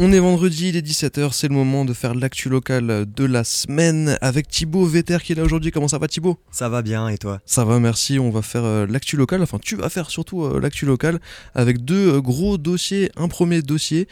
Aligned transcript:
On 0.00 0.12
est 0.12 0.20
vendredi, 0.20 0.68
il 0.68 0.76
est 0.76 0.86
17h, 0.86 1.32
c'est 1.32 1.48
le 1.48 1.56
moment 1.56 1.84
de 1.84 1.92
faire 1.92 2.14
l'actu 2.14 2.48
local 2.48 3.04
de 3.04 3.24
la 3.24 3.42
semaine 3.42 4.16
avec 4.20 4.46
Thibaut 4.46 4.84
Vetter 4.84 5.18
qui 5.20 5.32
est 5.32 5.34
là 5.34 5.42
aujourd'hui. 5.42 5.72
Comment 5.72 5.88
ça 5.88 5.98
va 5.98 6.06
Thibaut? 6.06 6.38
Ça 6.52 6.68
va 6.68 6.82
bien 6.82 7.08
et 7.08 7.18
toi? 7.18 7.40
Ça 7.46 7.64
va, 7.64 7.80
merci. 7.80 8.20
On 8.20 8.30
va 8.30 8.42
faire 8.42 8.64
euh, 8.64 8.86
l'actu 8.88 9.16
local, 9.16 9.42
enfin 9.42 9.58
tu 9.60 9.74
vas 9.74 9.88
faire 9.88 10.08
surtout 10.08 10.44
euh, 10.44 10.60
l'actu 10.60 10.86
local 10.86 11.18
avec 11.56 11.84
deux 11.84 12.14
euh, 12.14 12.20
gros 12.20 12.58
dossiers. 12.58 13.10
Un 13.16 13.26
premier 13.26 13.60
dossier, 13.60 14.06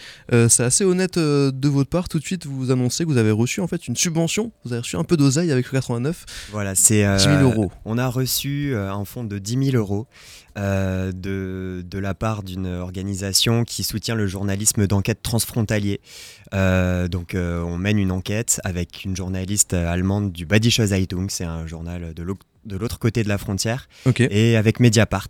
c'est 0.49 0.65
assez 0.65 0.85
honnête 0.85 1.21
de 1.21 1.69
votre 1.69 1.89
part. 1.89 2.09
Tout 2.09 2.19
de 2.19 2.25
suite, 2.25 2.47
vous 2.47 2.73
annoncez 2.73 3.05
que 3.05 3.09
vous 3.09 3.17
avez 3.17 3.31
reçu 3.31 3.61
en 3.61 3.69
fait 3.69 3.87
une 3.87 3.95
subvention. 3.95 4.51
Vous 4.65 4.73
avez 4.73 4.81
reçu 4.81 4.97
un 4.97 5.05
peu 5.05 5.17
d'oseille 5.17 5.53
avec 5.53 5.67
le 5.67 5.71
89. 5.71 6.25
Voilà, 6.51 6.75
c'est 6.75 7.07
10 7.17 7.23
000 7.23 7.43
euros. 7.43 7.71
On 7.85 7.97
a 7.97 8.09
reçu 8.09 8.75
un 8.75 9.05
fonds 9.05 9.23
de 9.23 9.39
10 9.39 9.71
000 9.71 9.77
euros 9.77 10.09
de, 10.57 11.85
de 11.85 11.99
la 11.99 12.15
part 12.15 12.43
d'une 12.43 12.67
organisation 12.67 13.65
qui 13.65 13.83
soutient 13.83 14.15
le 14.15 14.27
journalisme 14.27 14.87
d'enquête 14.87 15.23
transfrontalière 15.23 15.99
euh, 16.55 17.09
donc 17.09 17.35
euh, 17.35 17.61
on 17.63 17.77
mène 17.77 17.99
une 17.99 18.13
enquête 18.13 18.61
avec 18.65 19.05
une 19.05 19.17
journaliste 19.17 19.75
allemande 19.75 20.33
du 20.33 20.47
Badische 20.47 20.81
Zeitung, 20.81 21.29
c'est 21.29 21.45
un 21.45 21.67
journal 21.67 22.15
de 22.15 22.77
l'autre 22.77 22.99
côté 22.99 23.23
de 23.23 23.29
la 23.29 23.39
frontière, 23.39 23.89
et 24.19 24.57
avec 24.57 24.81
Mediapart. 24.81 25.29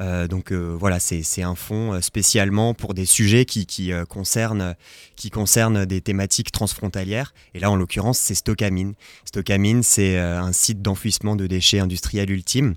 Euh, 0.00 0.26
donc 0.26 0.52
voilà, 0.52 1.00
c'est 1.00 1.42
un 1.42 1.54
fonds 1.54 2.00
spécialement 2.00 2.74
pour 2.74 2.94
des 2.94 3.06
sujets 3.06 3.44
qui, 3.44 3.66
qui, 3.66 3.92
concernent, 4.08 4.74
qui 5.16 5.30
concernent 5.30 5.84
des 5.84 6.00
thématiques 6.00 6.52
transfrontalières. 6.52 7.34
Et 7.54 7.58
là, 7.58 7.70
en 7.70 7.76
l'occurrence, 7.76 8.18
c'est 8.18 8.34
Stockamine. 8.34 8.94
Stockamine, 9.24 9.82
c'est 9.82 10.18
un 10.18 10.52
site 10.52 10.82
d'enfouissement 10.82 11.36
de 11.36 11.46
déchets 11.46 11.80
industriels 11.80 12.30
ultimes. 12.30 12.74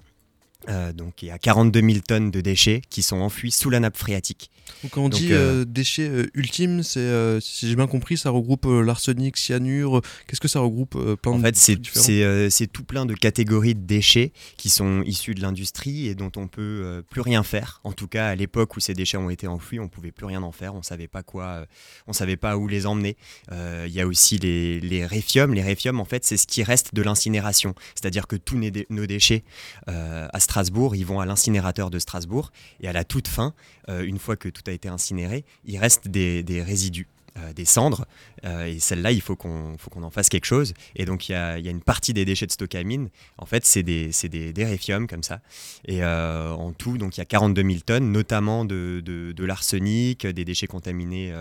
Euh, 0.69 0.91
donc 0.91 1.21
il 1.21 1.27
y 1.27 1.31
a 1.31 1.37
42 1.37 1.79
000 1.79 1.99
tonnes 2.05 2.31
de 2.31 2.41
déchets 2.41 2.81
qui 2.89 3.01
sont 3.01 3.17
enfouis 3.17 3.51
sous 3.51 3.69
la 3.69 3.79
nappe 3.79 3.97
phréatique. 3.97 4.51
Donc 4.83 4.91
quand 4.91 5.03
on 5.03 5.09
dit 5.09 5.31
euh, 5.31 5.61
euh, 5.61 5.65
déchets 5.65 6.11
ultimes, 6.33 6.83
c'est 6.83 7.07
si 7.39 7.69
j'ai 7.69 7.75
bien 7.75 7.87
compris, 7.87 8.17
ça 8.17 8.29
regroupe 8.29 8.65
l'arsenic, 8.65 9.37
cyanure. 9.37 10.01
Qu'est-ce 10.27 10.41
que 10.41 10.47
ça 10.47 10.59
regroupe 10.59 10.97
plein 11.21 11.31
En 11.31 11.39
fait, 11.39 11.55
c'est 11.55 12.67
tout 12.67 12.83
plein 12.83 13.05
de 13.05 13.13
catégories 13.13 13.75
de 13.75 13.85
déchets 13.85 14.33
qui 14.57 14.69
sont 14.69 15.03
issus 15.03 15.35
de 15.35 15.41
l'industrie 15.41 16.07
et 16.07 16.15
dont 16.15 16.31
on 16.35 16.47
peut 16.47 17.03
plus 17.09 17.21
rien 17.21 17.43
faire. 17.43 17.79
En 17.83 17.93
tout 17.93 18.07
cas, 18.07 18.27
à 18.27 18.35
l'époque 18.35 18.75
où 18.75 18.79
ces 18.79 18.93
déchets 18.93 19.17
ont 19.17 19.29
été 19.29 19.47
enfouis, 19.47 19.79
on 19.79 19.87
pouvait 19.87 20.11
plus 20.11 20.25
rien 20.25 20.43
en 20.43 20.51
faire. 20.51 20.75
On 20.75 20.83
savait 20.83 21.07
pas 21.07 21.23
quoi, 21.23 21.65
on 22.07 22.13
savait 22.13 22.37
pas 22.37 22.57
où 22.57 22.67
les 22.67 22.85
emmener. 22.85 23.15
Il 23.51 23.91
y 23.91 24.01
a 24.01 24.07
aussi 24.07 24.37
les, 24.37 24.81
les 24.81 25.05
réfiums. 25.05 25.53
Les 25.53 25.63
réfiums, 25.63 25.99
en 25.99 26.05
fait, 26.05 26.25
c'est 26.25 26.37
ce 26.37 26.45
qui 26.47 26.63
reste 26.63 26.93
de 26.93 27.01
l'incinération, 27.01 27.73
c'est-à-dire 27.95 28.27
que 28.27 28.35
tous 28.35 28.59
nos 28.89 29.05
déchets 29.05 29.43
à 29.87 30.39
Strasbourg, 30.39 30.56
ils 30.95 31.05
vont 31.05 31.19
à 31.19 31.25
l'incinérateur 31.25 31.89
de 31.89 31.99
Strasbourg 31.99 32.51
et 32.79 32.87
à 32.87 32.93
la 32.93 33.03
toute 33.03 33.27
fin, 33.27 33.53
euh, 33.89 34.03
une 34.03 34.19
fois 34.19 34.35
que 34.35 34.49
tout 34.49 34.63
a 34.67 34.71
été 34.71 34.89
incinéré, 34.89 35.45
il 35.65 35.77
reste 35.77 36.07
des, 36.07 36.43
résidus. 36.61 37.07
Euh, 37.37 37.53
des 37.53 37.65
cendres, 37.65 38.07
euh, 38.45 38.65
et 38.65 38.79
celles-là, 38.79 39.11
il 39.11 39.21
faut 39.21 39.35
qu'on 39.35 39.77
en 40.01 40.09
fasse 40.09 40.27
quelque 40.27 40.45
chose. 40.45 40.73
Et 40.95 41.05
donc, 41.05 41.29
il 41.29 41.33
y 41.33 41.35
a, 41.35 41.59
y 41.59 41.67
a, 41.67 41.71
une 41.71 41.83
partie 41.83 42.11
des 42.11 42.25
déchets 42.25 42.47
de 42.47 42.51
Stockamine, 42.51 43.09
en 43.37 43.45
fait, 43.45 43.63
c'est 43.63 43.83
des, 43.83 44.09
des, 44.23 44.53
des 44.53 44.65
réfiums 44.65 45.05
comme 45.05 45.21
ça. 45.21 45.41
Et 45.87 46.03
en 46.03 46.71
tout, 46.71 46.97
donc, 46.97 47.15
il 47.15 47.19
y 47.19 47.21
a 47.21 47.25
42 47.25 47.61
000 47.61 47.73
tonnes, 47.85 48.11
notamment 48.11 48.65
de, 48.65 49.03
de, 49.05 49.45
l'arsenic, 49.45 50.25
des 50.25 50.45
déchets 50.45 50.65
contaminés 50.65 51.31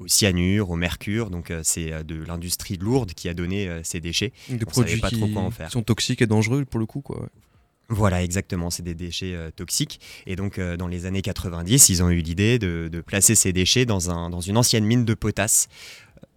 au 0.00 0.08
cyanure, 0.08 0.70
au 0.70 0.76
mercure. 0.76 1.30
Donc, 1.30 1.52
c'est 1.62 2.02
de 2.02 2.24
l'industrie 2.24 2.76
lourde 2.76 3.12
qui 3.12 3.28
a 3.28 3.34
donné 3.34 3.70
ces 3.84 4.00
déchets. 4.00 4.32
Des 4.48 4.66
produits 4.66 4.98
pas 4.98 5.12
trop 5.12 5.28
quoi 5.28 5.42
en 5.42 5.52
faire. 5.52 5.68
qui 5.68 5.74
sont 5.74 5.84
toxiques 5.84 6.22
et 6.22 6.26
dangereux 6.26 6.64
pour 6.64 6.80
le 6.80 6.86
coup, 6.86 7.02
quoi. 7.02 7.28
Voilà, 7.88 8.24
exactement, 8.24 8.70
c'est 8.70 8.82
des 8.82 8.94
déchets 8.94 9.34
euh, 9.34 9.50
toxiques. 9.54 10.00
Et 10.26 10.34
donc, 10.34 10.58
euh, 10.58 10.76
dans 10.76 10.88
les 10.88 11.06
années 11.06 11.22
90, 11.22 11.88
ils 11.88 12.02
ont 12.02 12.10
eu 12.10 12.18
l'idée 12.18 12.58
de, 12.58 13.00
placer 13.06 13.36
ces 13.36 13.52
déchets 13.52 13.84
dans, 13.84 14.10
un, 14.10 14.28
dans 14.28 14.40
une 14.40 14.56
ancienne 14.56 14.84
mine 14.84 15.04
de 15.04 15.14
potasse 15.14 15.68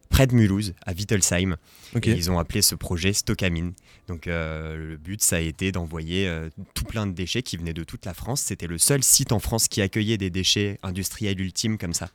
près 0.09 0.27
de 0.27 0.35
Mulhouse, 0.35 0.73
à 0.85 0.91
Wittelsheim. 0.91 1.55
ils 2.03 2.31
ont 2.31 2.39
appelé 2.39 2.61
ce 2.61 2.75
projet 2.75 3.13
Stockamine. 3.13 3.73
Donc 4.09 4.25
euh, 4.25 4.75
le 4.75 4.97
but, 4.97 5.21
ça 5.21 5.37
a 5.37 5.39
été 5.39 5.71
d'envoyer 5.71 6.27
euh, 6.27 6.49
tout 6.73 6.83
plein 6.83 7.05
de 7.05 7.11
déchets 7.11 7.43
qui 7.43 7.57
venaient 7.57 7.73
de 7.73 7.83
toute 7.83 8.05
la 8.05 8.15
France. 8.15 8.41
C'était 8.41 8.65
le 8.65 8.79
seul 8.79 9.03
site 9.03 9.31
en 9.31 9.39
France 9.39 9.67
qui 9.67 9.81
accueillait 9.81 10.17
des 10.17 10.31
déchets 10.31 10.79
industriels 10.81 11.39
ultimes 11.39 11.77
comme 11.77 11.93
ça. 11.93 12.09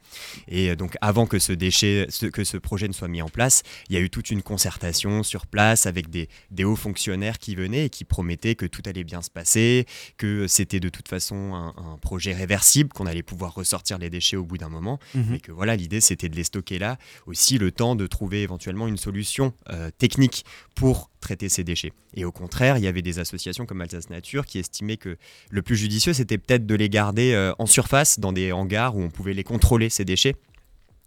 Et 0.48 0.70
euh, 0.70 0.76
donc 0.76 0.96
avant 1.00 1.26
que 1.26 1.38
ce, 1.38 1.52
déchet, 1.52 2.08
que 2.32 2.42
ce 2.42 2.56
projet 2.56 2.88
ne 2.88 2.92
soit 2.92 3.08
mis 3.08 3.22
en 3.22 3.28
place, 3.28 3.62
il 3.88 3.94
y 3.94 3.96
a 3.96 4.00
eu 4.00 4.10
toute 4.10 4.30
une 4.30 4.42
concertation 4.42 5.22
sur 5.22 5.46
place 5.46 5.86
avec 5.86 6.10
des, 6.10 6.28
hauts 6.64 6.76
fonctionnaires 6.76 7.38
qui 7.38 7.54
venaient 7.54 7.86
et 7.86 7.90
qui 7.90 8.04
promettaient 8.04 8.56
que 8.56 8.66
tout 8.66 8.82
allait 8.86 9.04
bien 9.04 9.22
se 9.22 9.30
passer, 9.30 9.86
que 10.16 10.48
c'était 10.48 10.80
de 10.80 10.88
toute 10.88 11.08
façon 11.08 11.54
un, 11.54 11.98
projet 12.02 12.34
réversible, 12.34 12.90
qu'on 12.92 13.06
allait 13.06 13.22
pouvoir 13.22 13.54
ressortir 13.54 13.98
les 13.98 14.10
déchets 14.10 14.36
au 14.36 14.44
bout 14.44 14.58
d'un 14.58 14.68
moment. 14.68 14.98
Mhm. 15.14 15.34
Et 15.34 15.40
que 15.40 15.52
voilà, 15.52 15.76
l'idée 15.76 16.00
c'était 16.00 16.28
de 16.28 16.34
les 16.36 16.44
stocker 16.44 16.78
là. 16.78 16.98
Aussi 17.26 17.56
le 17.56 17.70
temps 17.70 17.83
de 17.94 18.06
trouver 18.06 18.42
éventuellement 18.42 18.88
une 18.88 18.96
solution 18.96 19.52
technique 19.98 20.44
pour 20.74 21.10
traiter 21.20 21.48
ces 21.48 21.64
déchets. 21.64 21.92
Et 22.14 22.24
au 22.24 22.32
contraire, 22.32 22.78
il 22.78 22.84
y 22.84 22.86
avait 22.86 23.02
des 23.02 23.18
associations 23.18 23.66
comme 23.66 23.80
Alsace 23.80 24.10
Nature 24.10 24.46
qui 24.46 24.58
estimaient 24.58 24.96
que 24.96 25.16
le 25.50 25.62
plus 25.62 25.76
judicieux, 25.76 26.12
c'était 26.12 26.38
peut-être 26.38 26.66
de 26.66 26.74
les 26.74 26.88
garder 26.88 27.32
euh, 27.32 27.52
en 27.58 27.66
surface, 27.66 28.20
dans 28.20 28.32
des 28.32 28.52
hangars 28.52 28.96
où 28.96 29.02
on 29.02 29.10
pouvait 29.10 29.34
les 29.34 29.44
contrôler, 29.44 29.88
ces 29.88 30.04
déchets, 30.04 30.36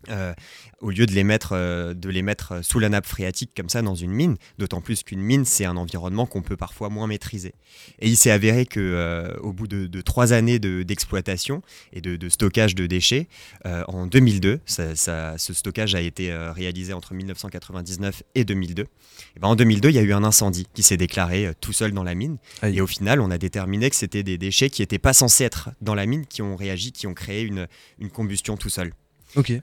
euh, 0.09 0.33
au 0.79 0.91
lieu 0.91 1.05
de 1.07 1.11
les, 1.11 1.23
mettre, 1.23 1.53
euh, 1.53 1.93
de 1.93 2.09
les 2.09 2.21
mettre 2.21 2.63
sous 2.63 2.79
la 2.79 2.87
nappe 2.87 3.07
phréatique 3.07 3.51
comme 3.57 3.67
ça 3.67 3.81
dans 3.81 3.95
une 3.95 4.11
mine, 4.11 4.37
d'autant 4.57 4.79
plus 4.79 5.03
qu'une 5.03 5.19
mine, 5.19 5.43
c'est 5.43 5.65
un 5.65 5.75
environnement 5.75 6.25
qu'on 6.27 6.43
peut 6.43 6.55
parfois 6.55 6.89
moins 6.89 7.07
maîtriser. 7.07 7.53
Et 7.99 8.07
il 8.07 8.15
s'est 8.15 8.31
avéré 8.31 8.65
que 8.65 8.79
euh, 8.79 9.35
au 9.39 9.53
bout 9.53 9.67
de, 9.67 10.01
trois 10.01 10.33
années 10.33 10.59
d'exploitation 10.59 11.61
et 11.93 12.01
de, 12.01 12.29
stockage 12.29 12.75
de 12.75 12.85
déchets, 12.85 13.27
en 13.65 14.05
2002, 14.05 14.59
ça, 14.65 15.37
ce 15.37 15.53
stockage 15.53 15.95
a 15.95 16.01
été 16.01 16.33
réalisé 16.55 16.93
entre 16.93 17.13
1999 17.13 18.23
et 18.35 18.45
2002, 18.45 18.83
et 18.83 19.39
ben 19.39 19.47
en 19.47 19.55
2002, 19.55 19.89
il 19.89 19.95
y 19.95 19.99
a 19.99 20.03
eu 20.03 20.13
un 20.13 20.23
incendie 20.23 20.67
qui 20.73 20.83
s'est 20.83 20.97
déclaré 20.97 21.51
tout 21.59 21.73
seul 21.73 21.91
dans 21.91 22.03
la 22.03 22.15
mine. 22.15 22.37
Et 22.63 22.81
au 22.81 22.87
final, 22.87 23.19
on 23.19 23.31
a 23.31 23.37
déterminé 23.37 23.89
que 23.89 23.95
c'était 23.95 24.23
des 24.23 24.37
déchets 24.37 24.69
qui 24.69 24.81
n'étaient 24.81 24.99
pas 24.99 25.13
censés 25.13 25.43
être 25.43 25.69
dans 25.81 25.95
la 25.95 26.05
mine, 26.05 26.25
qui 26.25 26.41
ont 26.41 26.55
réagi, 26.55 26.91
qui 26.91 27.07
ont 27.07 27.13
créé 27.13 27.41
une, 27.41 27.67
une 27.99 28.09
combustion 28.09 28.57
tout 28.57 28.69
seul. 28.69 28.93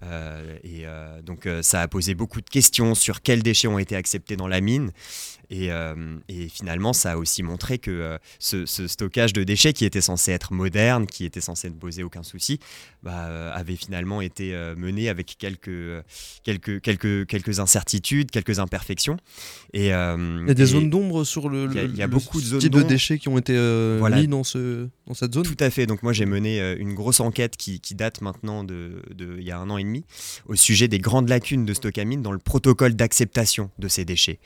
Euh, 0.02 0.56
et 0.62 0.86
euh, 0.86 1.22
donc 1.22 1.46
euh, 1.46 1.62
ça 1.62 1.80
a 1.82 1.88
posé 1.88 2.14
beaucoup 2.14 2.40
de 2.40 2.48
questions 2.48 2.94
sur 2.94 3.22
quels 3.22 3.42
déchets 3.42 3.68
ont 3.68 3.78
été 3.78 3.96
acceptés 3.96 4.36
dans 4.36 4.48
la 4.48 4.60
mine. 4.60 4.92
Et, 5.50 5.70
et 6.28 6.48
finalement, 6.48 6.92
ça 6.92 7.12
a 7.12 7.16
aussi 7.16 7.42
montré 7.42 7.78
que 7.78 8.18
ce, 8.38 8.66
stockage 8.66 9.32
de 9.32 9.44
déchets, 9.44 9.72
qui 9.72 9.84
était 9.84 10.00
censé 10.00 10.32
être 10.32 10.52
moderne, 10.52 11.06
qui 11.06 11.24
était 11.24 11.40
censé 11.40 11.70
ne 11.70 11.74
poser 11.74 12.02
aucun 12.02 12.22
souci, 12.22 12.58
bah, 13.02 13.52
avait 13.52 13.76
finalement 13.76 14.20
été 14.20 14.52
mené 14.76 15.08
avec 15.08 15.36
quelques, 15.38 15.70
quelques, 16.42 16.80
quelques, 16.80 17.26
quelques 17.26 17.60
incertitudes, 17.60 18.30
quelques 18.30 18.58
imperfections. 18.58 19.16
Et, 19.72 19.86
il 19.86 20.46
y 20.46 20.50
a 20.50 20.54
des 20.54 20.66
zones 20.66 20.90
d'ombre 20.90 21.24
sur 21.24 21.48
le, 21.48 21.70
y 21.94 22.02
a, 22.02 22.06
beaucoup 22.06 22.40
de 22.40 22.46
zones 22.46 22.60
type 22.60 22.72
de 22.72 22.82
déchets 22.82 23.18
qui 23.18 23.28
ont 23.28 23.38
été 23.38 23.52
mis 23.52 24.28
dans, 24.28 24.44
ce, 24.44 24.88
dans 25.06 25.14
cette 25.14 25.34
zone. 25.34 25.44
Tout 25.44 25.56
à 25.60 25.70
fait. 25.70 25.86
Donc 25.86 26.02
moi, 26.02 26.12
j'ai 26.12 26.26
mené 26.26 26.74
une 26.78 26.94
grosse 26.94 27.20
enquête 27.20 27.56
qui, 27.56 27.80
qui 27.80 27.94
date 27.94 28.20
maintenant 28.20 28.64
de, 28.64 29.02
de, 29.14 29.36
il 29.38 29.44
y 29.44 29.50
a 29.50 29.58
un 29.58 29.70
an 29.70 29.78
et 29.78 29.84
demi 29.84 30.04
au 30.46 30.54
sujet 30.54 30.88
des 30.88 30.98
grandes 30.98 31.28
lacunes 31.28 31.64
de 31.64 31.74
Stockamine 31.74 32.22
dans 32.22 32.32
le 32.32 32.38
protocole 32.38 32.94
d'acceptation 32.94 33.70
de 33.78 33.88
ces 33.88 34.04
déchets. 34.04 34.38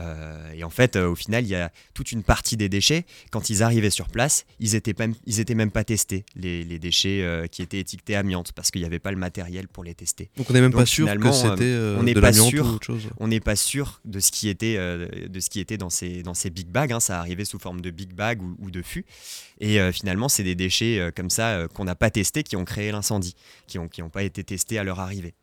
Euh, 0.00 0.43
et 0.52 0.64
en 0.64 0.70
fait, 0.70 0.96
euh, 0.96 1.08
au 1.08 1.14
final, 1.14 1.44
il 1.44 1.48
y 1.48 1.54
a 1.54 1.70
toute 1.94 2.12
une 2.12 2.22
partie 2.22 2.56
des 2.56 2.68
déchets, 2.68 3.04
quand 3.30 3.50
ils 3.50 3.62
arrivaient 3.62 3.90
sur 3.90 4.08
place, 4.08 4.44
ils 4.60 4.74
étaient 4.74 4.94
même, 4.98 5.14
ils 5.26 5.40
étaient 5.40 5.54
même 5.54 5.70
pas 5.70 5.84
testés, 5.84 6.24
les, 6.36 6.64
déchets 6.78 7.22
euh, 7.22 7.46
qui 7.46 7.62
étaient 7.62 7.78
étiquetés 7.78 8.16
amiante, 8.16 8.52
parce 8.52 8.70
qu'il 8.70 8.80
n'y 8.80 8.86
avait 8.86 8.98
pas 8.98 9.10
le 9.10 9.16
matériel 9.16 9.68
pour 9.68 9.84
les 9.84 9.94
tester. 9.94 10.30
Donc 10.36 10.50
on 10.50 10.52
n'est 10.52 10.60
même 10.60 10.72
pas 10.72 10.86
sûr 10.86 11.06
que 11.06 11.32
c'était 11.32 11.76
on 11.98 12.02
n'est 12.02 12.14
pas 12.14 12.32
sûr, 12.32 12.66
ou 12.66 12.70
autre 12.70 12.86
chose. 12.86 13.08
On 13.18 13.28
n'est 13.28 13.40
pas 13.40 13.56
sûr 13.56 14.00
de 14.04 14.20
ce 14.20 14.30
qui 14.32 14.48
était, 14.48 14.76
de 14.76 15.40
ce 15.40 15.50
qui 15.50 15.60
était 15.60 15.76
dans 15.76 15.90
ces, 15.90 16.22
dans 16.22 16.34
ces 16.34 16.50
big 16.50 16.66
bags. 16.66 16.92
Hein. 16.92 17.00
ça 17.00 17.18
arrivait 17.18 17.44
sous 17.44 17.58
forme 17.58 17.80
de 17.80 17.90
big 17.90 18.12
bag 18.12 18.42
ou, 18.42 18.56
ou 18.60 18.70
de 18.70 18.82
fût. 18.82 19.04
Et 19.60 19.78
finalement, 19.92 20.28
c'est 20.28 20.42
des 20.42 20.54
déchets 20.54 21.10
comme 21.14 21.30
ça 21.30 21.66
qu'on 21.74 21.84
n'a 21.84 21.94
pas 21.94 22.10
testés 22.10 22.42
qui 22.42 22.56
ont 22.56 22.64
créé 22.64 22.90
l'incendie, 22.90 23.34
qui 23.66 23.78
n'ont 23.78 23.88
qui 23.88 24.02
ont 24.02 24.10
pas 24.10 24.22
été 24.24 24.42
testés 24.44 24.78
à 24.78 24.84
leur 24.84 25.00
arrivée. 25.00 25.34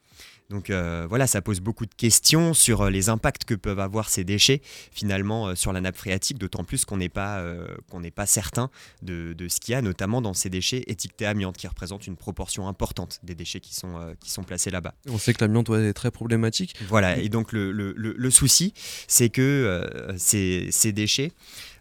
Donc 0.51 0.69
euh, 0.69 1.05
voilà, 1.07 1.27
ça 1.27 1.41
pose 1.41 1.61
beaucoup 1.61 1.85
de 1.85 1.95
questions 1.95 2.53
sur 2.53 2.81
euh, 2.81 2.89
les 2.89 3.07
impacts 3.07 3.45
que 3.45 3.53
peuvent 3.53 3.79
avoir 3.79 4.09
ces 4.09 4.25
déchets 4.25 4.61
finalement 4.91 5.47
euh, 5.47 5.55
sur 5.55 5.71
la 5.71 5.79
nappe 5.79 5.95
phréatique, 5.95 6.37
d'autant 6.37 6.65
plus 6.65 6.83
qu'on 6.83 6.97
n'est 6.97 7.09
pas, 7.09 7.43
qu'on 7.89 8.01
n'est 8.01 8.11
pas 8.11 8.25
certain 8.25 8.69
de, 9.01 9.33
ce 9.47 9.59
qu'il 9.59 9.71
y 9.71 9.75
a, 9.75 9.81
notamment 9.81 10.21
dans 10.21 10.33
ces 10.33 10.49
déchets 10.49 10.83
étiquetés 10.87 11.25
amiante, 11.25 11.55
qui 11.55 11.67
représentent 11.67 12.05
une 12.05 12.17
proportion 12.17 12.67
importante 12.67 13.19
des 13.23 13.33
déchets 13.33 13.61
qui 13.61 13.73
sont, 13.73 14.15
qui 14.19 14.29
sont 14.29 14.43
placés 14.43 14.69
là-bas. 14.69 14.93
On 15.07 15.17
sait 15.17 15.33
que 15.33 15.43
l'amiante 15.43 15.69
est 15.69 15.93
très 15.93 16.11
problématique. 16.11 16.75
Voilà, 16.89 17.17
et 17.17 17.29
donc 17.29 17.53
le, 17.53 17.71
le, 17.71 17.93
le, 17.95 18.31
souci, 18.31 18.73
c'est 19.07 19.29
que 19.29 19.87
ces, 20.17 20.67
ces, 20.71 20.91
déchets, 20.91 21.31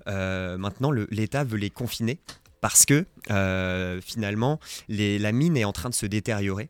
maintenant 0.07 0.93
l'État 0.93 1.43
veut 1.43 1.59
les 1.59 1.71
confiner 1.71 2.21
parce 2.61 2.85
que 2.85 3.05
finalement 4.01 4.61
les, 4.89 5.19
la 5.19 5.33
mine 5.33 5.57
est 5.57 5.65
en 5.65 5.73
train 5.73 5.91
de 5.91 5.95
se 5.95 6.07
détériorer 6.07 6.69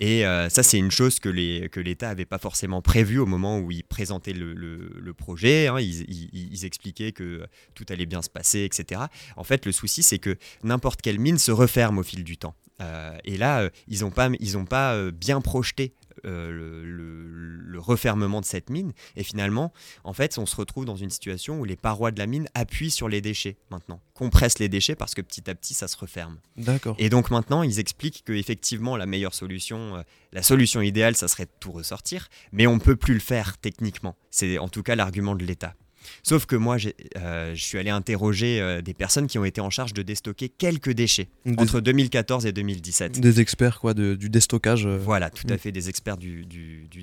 et 0.00 0.26
euh, 0.26 0.48
ça, 0.48 0.62
c'est 0.62 0.78
une 0.78 0.90
chose 0.90 1.20
que 1.20 1.28
l'État 1.28 2.08
n'avait 2.08 2.24
pas 2.24 2.38
forcément 2.38 2.82
prévue 2.82 3.18
au 3.18 3.26
moment 3.26 3.58
où 3.58 3.70
il 3.70 3.84
présentait 3.84 4.32
le, 4.32 5.14
projet. 5.16 5.68
Hein. 5.68 5.78
Ils, 5.80 6.64
expliquaient 6.64 7.12
que 7.12 7.46
tout 7.74 7.84
allait 7.88 8.06
bien 8.06 8.22
se 8.22 8.30
passer, 8.30 8.64
etc. 8.64 9.02
En 9.36 9.44
fait, 9.44 9.66
le 9.66 9.72
souci, 9.72 10.02
c'est 10.02 10.18
que 10.18 10.36
n'importe 10.62 11.02
quelle 11.02 11.18
mine 11.18 11.38
se 11.38 11.52
referme 11.52 11.98
au 11.98 12.02
fil 12.02 12.24
du 12.24 12.36
temps. 12.36 12.54
Euh, 12.82 13.16
et 13.24 13.36
là, 13.36 13.60
euh, 13.60 13.70
ils 13.86 14.00
n'ont 14.00 14.10
pas, 14.10 14.28
ils 14.40 14.64
pas 14.64 15.10
bien 15.12 15.40
projeté 15.40 15.94
le, 16.22 17.78
refermement 17.78 18.40
de 18.40 18.46
cette 18.46 18.70
mine. 18.70 18.92
Et 19.16 19.24
finalement, 19.24 19.72
en 20.04 20.12
fait, 20.12 20.38
on 20.38 20.46
se 20.46 20.56
retrouve 20.56 20.84
dans 20.84 20.96
une 20.96 21.10
situation 21.10 21.60
où 21.60 21.64
les 21.64 21.76
parois 21.76 22.12
de 22.12 22.18
la 22.18 22.26
mine 22.26 22.48
appuient 22.54 22.90
sur 22.90 23.08
les 23.08 23.20
déchets 23.20 23.56
maintenant, 23.70 24.00
compressent 24.14 24.58
les 24.58 24.68
déchets 24.68 24.94
parce 24.94 25.14
que 25.14 25.20
petit 25.20 25.50
à 25.50 25.54
petit, 25.54 25.74
ça 25.74 25.88
se 25.88 25.96
referme. 25.96 26.38
D'accord. 26.56 26.96
Et 26.98 27.10
donc 27.10 27.30
maintenant, 27.30 27.62
ils 27.62 27.80
expliquent 27.80 28.24
que 28.24 28.32
effectivement, 28.32 28.96
la 28.96 29.06
meilleure 29.06 29.34
solution, 29.34 30.02
la 30.32 30.42
solution 30.42 30.80
idéale, 30.80 31.16
ça 31.16 31.28
serait 31.28 31.44
de 31.46 31.50
tout 31.60 31.72
ressortir, 31.72 32.28
mais 32.52 32.66
on 32.66 32.78
peut 32.78 32.96
plus 32.96 33.14
le 33.14 33.20
faire 33.20 33.58
techniquement. 33.58 34.16
C'est 34.30 34.56
en 34.58 34.68
tout 34.68 34.82
cas 34.82 34.94
l'argument 34.94 35.34
de 35.34 35.44
l'État. 35.44 35.74
Sauf 36.22 36.46
que 36.46 36.56
moi, 36.56 36.76
euh, 37.16 37.54
je 37.54 37.62
suis 37.62 37.78
allé 37.78 37.90
interroger 37.90 38.60
euh, 38.60 38.82
des 38.82 38.94
personnes 38.94 39.26
qui 39.26 39.38
ont 39.38 39.44
été 39.44 39.60
en 39.60 39.70
charge 39.70 39.92
de 39.92 40.02
déstocker 40.02 40.48
quelques 40.48 40.90
déchets 40.90 41.28
entre 41.58 41.80
2014 41.80 42.46
et 42.46 42.52
2017. 42.52 43.20
Des 43.20 43.40
experts 43.40 43.80
quoi, 43.80 43.94
du 43.94 44.28
déstockage. 44.28 44.86
Euh. 44.86 44.98
Voilà, 44.98 45.30
tout 45.30 45.46
à 45.48 45.54
mm. 45.54 45.58
fait, 45.58 45.72
des 45.72 45.88
experts 45.88 46.16
du, 46.16 46.46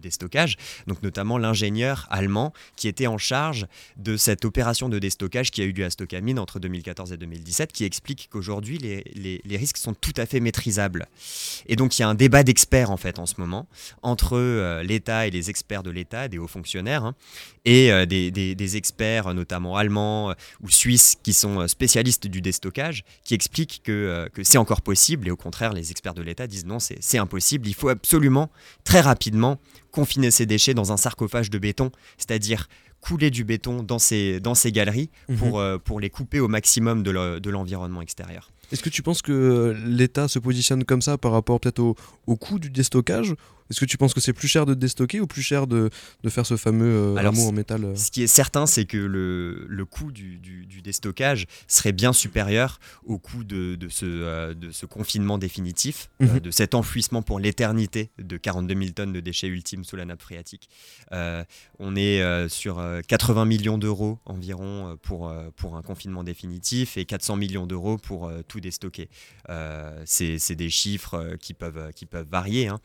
déstockage. 0.01 0.57
Donc 0.87 1.03
notamment 1.03 1.37
l'ingénieur 1.37 2.07
allemand 2.09 2.53
qui 2.75 2.87
était 2.87 3.07
en 3.07 3.17
charge 3.17 3.67
de 3.97 4.17
cette 4.17 4.45
opération 4.45 4.89
de 4.89 4.99
déstockage 4.99 5.51
qui 5.51 5.61
a 5.61 5.65
eu 5.65 5.71
lieu 5.71 5.85
à 5.85 5.89
Stockamine 5.89 6.39
entre 6.39 6.59
2014 6.59 7.11
et 7.11 7.17
2017, 7.17 7.71
qui 7.71 7.83
explique 7.85 8.29
qu'aujourd'hui, 8.31 8.77
les, 8.77 9.03
les, 9.13 9.57
risques 9.57 9.77
sont 9.77 9.93
tout 9.93 10.13
à 10.17 10.25
fait 10.25 10.39
maîtrisables. 10.39 11.07
Et 11.67 11.75
donc 11.75 11.97
il 11.97 12.01
y 12.01 12.03
a 12.03 12.09
un 12.09 12.15
débat 12.15 12.43
d'experts 12.43 12.89
en 12.89 12.97
fait 12.97 13.19
en 13.19 13.25
ce 13.25 13.35
moment 13.37 13.67
entre 14.01 14.81
l'État 14.81 15.27
et 15.27 15.29
les 15.29 15.49
experts 15.49 15.83
de 15.83 15.91
l'État, 15.91 16.27
des 16.27 16.37
hauts 16.37 16.47
fonctionnaires, 16.47 17.05
hein, 17.05 17.15
et 17.65 17.91
des, 18.07 18.31
des 18.31 18.77
experts 18.77 18.90
experts, 18.91 19.33
notamment 19.33 19.77
allemands 19.77 20.31
euh, 20.31 20.33
ou 20.61 20.69
suisses, 20.69 21.15
qui 21.23 21.33
sont 21.33 21.61
euh, 21.61 21.67
spécialistes 21.67 22.27
du 22.27 22.41
déstockage, 22.41 23.03
qui 23.23 23.33
expliquent 23.33 23.81
que, 23.83 23.91
euh, 23.91 24.27
que 24.29 24.43
c'est 24.43 24.57
encore 24.57 24.81
possible. 24.81 25.27
Et 25.27 25.31
au 25.31 25.37
contraire, 25.37 25.73
les 25.73 25.91
experts 25.91 26.13
de 26.13 26.21
l'État 26.21 26.47
disent 26.47 26.65
non, 26.65 26.79
c'est 26.79 27.17
impossible. 27.17 27.67
Il 27.67 27.73
faut 27.73 27.89
absolument, 27.89 28.49
très 28.83 29.01
rapidement, 29.01 29.59
confiner 29.91 30.31
ces 30.31 30.45
déchets 30.45 30.73
dans 30.73 30.91
un 30.91 30.97
sarcophage 30.97 31.49
de 31.49 31.57
béton, 31.57 31.91
c'est-à-dire 32.17 32.67
couler 32.99 33.31
du 33.31 33.43
béton 33.43 33.81
dans 33.81 33.97
ces, 33.97 34.39
dans 34.39 34.53
ces 34.53 34.71
galeries 34.71 35.09
mhm. 35.27 35.37
pour, 35.37 35.63
pour 35.83 35.99
les 35.99 36.11
couper 36.11 36.39
au 36.39 36.47
maximum 36.47 37.01
de 37.01 37.49
l'environnement 37.49 38.01
extérieur. 38.01 38.51
Est-ce 38.71 38.83
que 38.83 38.89
tu 38.89 39.01
penses 39.01 39.23
que 39.23 39.75
l'État 39.85 40.27
se 40.27 40.37
positionne 40.37 40.85
comme 40.85 41.01
ça 41.01 41.17
par 41.17 41.31
rapport 41.31 41.59
peut-être 41.59 41.79
au, 41.79 41.95
au 42.27 42.35
coût 42.37 42.59
du 42.59 42.69
déstockage 42.69 43.33
est-ce 43.71 43.79
que 43.79 43.85
tu 43.85 43.97
penses 43.97 44.13
que 44.13 44.19
c'est 44.19 44.33
plus 44.33 44.49
cher 44.49 44.65
de 44.65 44.73
déstocker 44.73 45.21
ou 45.21 45.27
plus 45.27 45.41
cher 45.41 45.65
de, 45.65 45.89
de 46.23 46.29
faire 46.29 46.45
ce 46.45 46.57
fameux 46.57 47.15
euh, 47.17 47.25
en 47.25 47.51
métal 47.53 47.85
euh 47.85 47.95
Ce 47.95 48.11
qui 48.11 48.21
est 48.21 48.27
certain, 48.27 48.65
c'est 48.65 48.83
que 48.83 48.97
le, 48.97 49.65
le 49.67 49.85
coût 49.85 50.11
du, 50.11 50.37
du, 50.39 50.81
déstockage 50.81 51.45
serait 51.67 51.91
bien 51.91 52.11
supérieur 52.11 52.79
au 53.05 53.19
coût 53.19 53.43
de, 53.43 53.75
de, 53.75 53.87
ce, 53.87 54.05
euh, 54.05 54.53
de 54.53 54.71
ce 54.71 54.85
confinement 54.85 55.37
définitif, 55.37 56.09
mhm. 56.19 56.39
de 56.39 56.51
cet 56.51 56.73
enfouissement 56.73 57.21
pour 57.21 57.39
l'éternité 57.39 58.09
de 58.17 58.35
42 58.35 58.75
000 58.75 58.89
tonnes 58.91 59.13
de 59.13 59.19
déchets 59.19 59.47
ultimes 59.47 59.83
sous 59.85 59.95
la 59.95 60.05
nappe 60.05 60.21
phréatique. 60.21 60.69
on 61.79 61.95
est 61.95 62.49
sur 62.49 62.83
80 63.07 63.45
millions 63.45 63.77
d'euros 63.77 64.17
environ 64.25 64.97
pour, 65.03 65.31
pour 65.55 65.77
un 65.77 65.81
confinement 65.81 66.23
définitif 66.23 66.97
et 66.97 67.05
400 67.05 67.37
millions 67.37 67.67
d'euros 67.67 67.97
pour 67.97 68.31
tout 68.47 68.59
déstocker. 68.59 69.07
c'est 70.05 70.55
des 70.55 70.69
chiffres 70.69 71.35
qui 71.39 71.53
peuvent, 71.53 71.93
qui 71.93 72.05
peuvent 72.05 72.27
varier, 72.29 72.67
hein. 72.67 72.79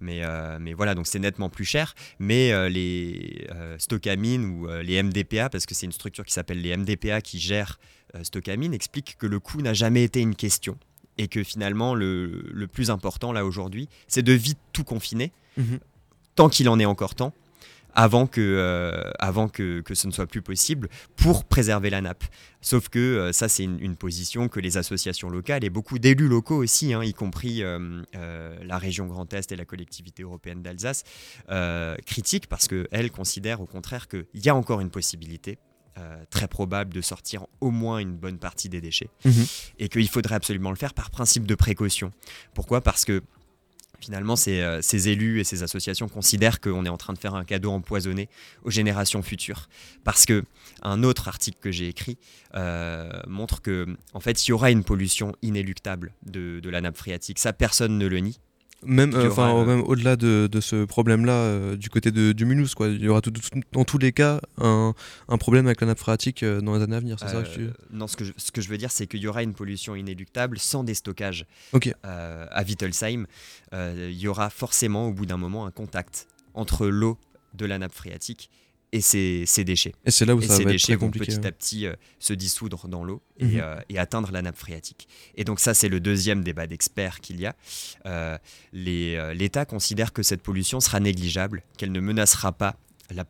Mais 0.00 0.22
euh, 0.22 0.58
mais 0.60 0.72
voilà, 0.72 0.94
donc 0.94 1.06
c'est 1.06 1.18
nettement 1.18 1.48
plus 1.48 1.64
cher. 1.64 1.94
Mais 2.18 2.52
euh, 2.52 2.68
les 2.68 3.46
euh, 3.52 3.76
Stockamine 3.78 4.44
ou 4.44 4.68
les 4.82 5.02
MDPA, 5.02 5.48
parce 5.48 5.66
que 5.66 5.74
c'est 5.74 5.86
une 5.86 5.92
structure 5.92 6.24
qui 6.24 6.32
s'appelle 6.32 6.60
les 6.60 6.76
MDPA 6.76 7.20
qui 7.20 7.38
gère 7.38 7.78
Stockamine, 8.22 8.72
expliquent 8.72 9.16
que 9.18 9.26
le 9.26 9.40
coût 9.40 9.60
n'a 9.60 9.74
jamais 9.74 10.02
été 10.02 10.20
une 10.20 10.34
question 10.34 10.78
et 11.18 11.28
que 11.28 11.42
finalement 11.42 11.94
le, 11.94 12.48
le 12.52 12.66
plus 12.66 12.90
important 12.90 13.32
là 13.32 13.44
aujourd'hui, 13.44 13.88
c'est 14.06 14.22
de 14.22 14.32
vite 14.32 14.58
tout 14.72 14.84
confiner, 14.84 15.32
mhm. 15.56 15.80
tant 16.34 16.48
qu'il 16.48 16.68
en 16.68 16.78
est 16.78 16.84
encore 16.84 17.14
temps, 17.14 17.34
avant 17.96 18.26
que, 18.26 18.40
euh, 18.42 19.10
avant 19.18 19.48
que, 19.48 19.80
que, 19.80 19.94
ce 19.94 20.06
ne 20.06 20.12
soit 20.12 20.26
plus 20.26 20.42
possible 20.42 20.88
pour 21.16 21.44
préserver 21.44 21.88
la 21.88 22.02
nappe. 22.02 22.24
Sauf 22.60 22.90
que 22.90 22.98
euh, 22.98 23.32
ça, 23.32 23.48
c'est 23.48 23.64
une, 23.64 23.96
position 23.96 24.48
que 24.48 24.60
les 24.60 24.76
associations 24.76 25.30
locales 25.30 25.64
et 25.64 25.70
beaucoup 25.70 25.98
d'élus 25.98 26.28
locaux 26.28 26.62
aussi, 26.62 26.92
hein, 26.92 27.02
y 27.02 27.14
compris 27.14 27.62
euh, 27.62 28.02
la 28.62 28.76
région 28.76 29.06
Grand 29.06 29.32
Est 29.32 29.50
et 29.50 29.56
la 29.56 29.64
collectivité 29.64 30.22
européenne 30.22 30.62
d'Alsace, 30.62 31.02
critiquent 32.04 32.46
parce 32.46 32.68
qu'elles 32.68 33.10
considèrent 33.10 33.62
au 33.62 33.66
contraire 33.66 34.08
qu'il 34.08 34.26
y 34.34 34.50
a 34.50 34.54
encore 34.54 34.80
une 34.80 34.90
possibilité 34.90 35.58
très 36.28 36.46
probable 36.46 36.92
de 36.92 37.00
sortir 37.00 37.46
au 37.62 37.70
moins 37.70 37.98
une 38.00 38.14
bonne 38.16 38.38
partie 38.38 38.68
des 38.68 38.82
déchets 38.82 39.08
mmh 39.24 39.30
et 39.78 39.88
qu'il 39.88 40.08
faudrait 40.08 40.34
absolument 40.34 40.68
le 40.68 40.76
faire 40.76 40.92
par 40.92 41.10
principe 41.10 41.46
de 41.46 41.54
précaution. 41.54 42.10
Pourquoi? 42.52 42.82
Parce 42.82 43.06
que 43.06 43.22
Finalement, 44.00 44.34
euh, 44.48 44.80
ces, 44.82 45.08
élus 45.08 45.40
et 45.40 45.44
ces 45.44 45.62
associations 45.62 46.08
considèrent 46.08 46.60
qu'on 46.60 46.84
est 46.84 46.90
en 46.90 46.96
train 46.96 47.12
de 47.12 47.18
faire 47.18 47.34
un 47.34 47.44
cadeau 47.44 47.70
empoisonné 47.70 48.28
aux 48.64 48.70
générations 48.70 49.22
futures. 49.22 49.68
Parce 50.04 50.24
que 50.24 50.44
un 50.82 51.02
autre 51.02 51.28
article 51.28 51.58
que 51.60 51.70
j'ai 51.70 51.88
écrit 51.88 52.18
euh, 52.54 53.10
montre 53.26 53.62
que, 53.62 53.86
en 54.12 54.20
fait, 54.20 54.46
il 54.46 54.50
y 54.50 54.52
aura 54.52 54.70
une 54.70 54.84
pollution 54.84 55.34
inéluctable 55.42 56.14
de, 56.24 56.60
de 56.60 56.70
la 56.70 56.80
nappe 56.80 56.96
phréatique. 56.96 57.38
Ça, 57.38 57.52
personne 57.52 57.98
ne 57.98 58.06
le 58.06 58.18
nie. 58.18 58.38
Même, 58.86 59.14
euh, 59.14 59.30
enfin, 59.30 59.64
même 59.64 59.82
au-delà 59.82 60.16
de, 60.16 60.48
de, 60.50 60.60
ce 60.60 60.84
problème-là, 60.84 61.32
euh, 61.32 61.76
du 61.76 61.90
côté 61.90 62.10
de, 62.10 62.32
du 62.32 62.44
Mulhouse, 62.44 62.74
quoi. 62.74 62.88
Il 62.88 63.02
y 63.02 63.08
aura 63.08 63.20
tout, 63.20 63.32
dans 63.72 63.84
tous 63.84 63.98
les 63.98 64.12
cas 64.12 64.40
un, 64.58 64.94
un, 65.28 65.38
problème 65.38 65.66
avec 65.66 65.80
la 65.80 65.88
nappe 65.88 65.98
phréatique 65.98 66.42
euh, 66.42 66.60
dans 66.60 66.76
les 66.76 66.82
années 66.82 66.96
à 66.96 67.00
venir, 67.00 67.16
c'est 67.18 67.28
ça 67.28 67.42
que 67.42 67.48
tu... 67.48 67.70
Non, 67.90 68.06
ce 68.06 68.16
que, 68.16 68.24
je, 68.24 68.32
ce 68.36 68.52
que 68.52 68.60
je 68.60 68.68
veux 68.68 68.78
dire, 68.78 68.90
c'est 68.90 69.06
qu'il 69.06 69.20
y 69.20 69.26
aura 69.26 69.42
une 69.42 69.54
pollution 69.54 69.96
inéluctable 69.96 70.58
sans 70.58 70.84
déstockage. 70.84 71.46
Ok. 71.72 71.92
à 72.02 72.62
Wittelsheim, 72.62 73.26
il 73.72 74.18
y 74.18 74.28
aura 74.28 74.50
forcément, 74.50 75.08
au 75.08 75.12
bout 75.12 75.26
d'un 75.26 75.36
moment, 75.36 75.66
un 75.66 75.70
contact 75.70 76.28
entre 76.54 76.86
l'eau 76.86 77.18
de 77.54 77.66
la 77.66 77.78
nappe 77.78 77.94
phréatique 77.94 78.50
et 78.92 79.00
ces, 79.00 79.64
déchets. 79.64 79.94
Et 80.04 80.10
c'est 80.10 80.24
là 80.24 80.34
où 80.34 80.40
ça 80.40 80.56
ces 80.56 80.64
va 80.64 80.70
déchets 80.70 80.92
être 80.92 81.00
vont 81.00 81.10
petit 81.10 81.46
à 81.46 81.52
petit 81.52 81.86
euh, 81.86 81.94
se 82.18 82.32
dissoudre 82.32 82.88
dans 82.88 83.04
l'eau 83.04 83.22
et, 83.38 83.44
mhm. 83.44 83.60
euh, 83.60 83.80
et, 83.88 83.98
atteindre 83.98 84.30
la 84.30 84.42
nappe 84.42 84.56
phréatique. 84.56 85.08
Et 85.36 85.44
donc 85.44 85.60
ça, 85.60 85.74
c'est 85.74 85.88
le 85.88 86.00
deuxième 86.00 86.42
débat 86.44 86.66
d'experts 86.66 87.20
qu'il 87.20 87.40
y 87.40 87.46
a. 87.46 87.54
Euh, 88.06 88.38
L'État 88.72 89.64
considère 89.64 90.12
que 90.12 90.22
cette 90.22 90.42
pollution 90.42 90.80
sera 90.80 91.00
négligeable, 91.00 91.62
qu'elle 91.76 91.92
ne 91.92 92.00
menacera 92.00 92.52
pas 92.52 92.76
la, 93.10 93.24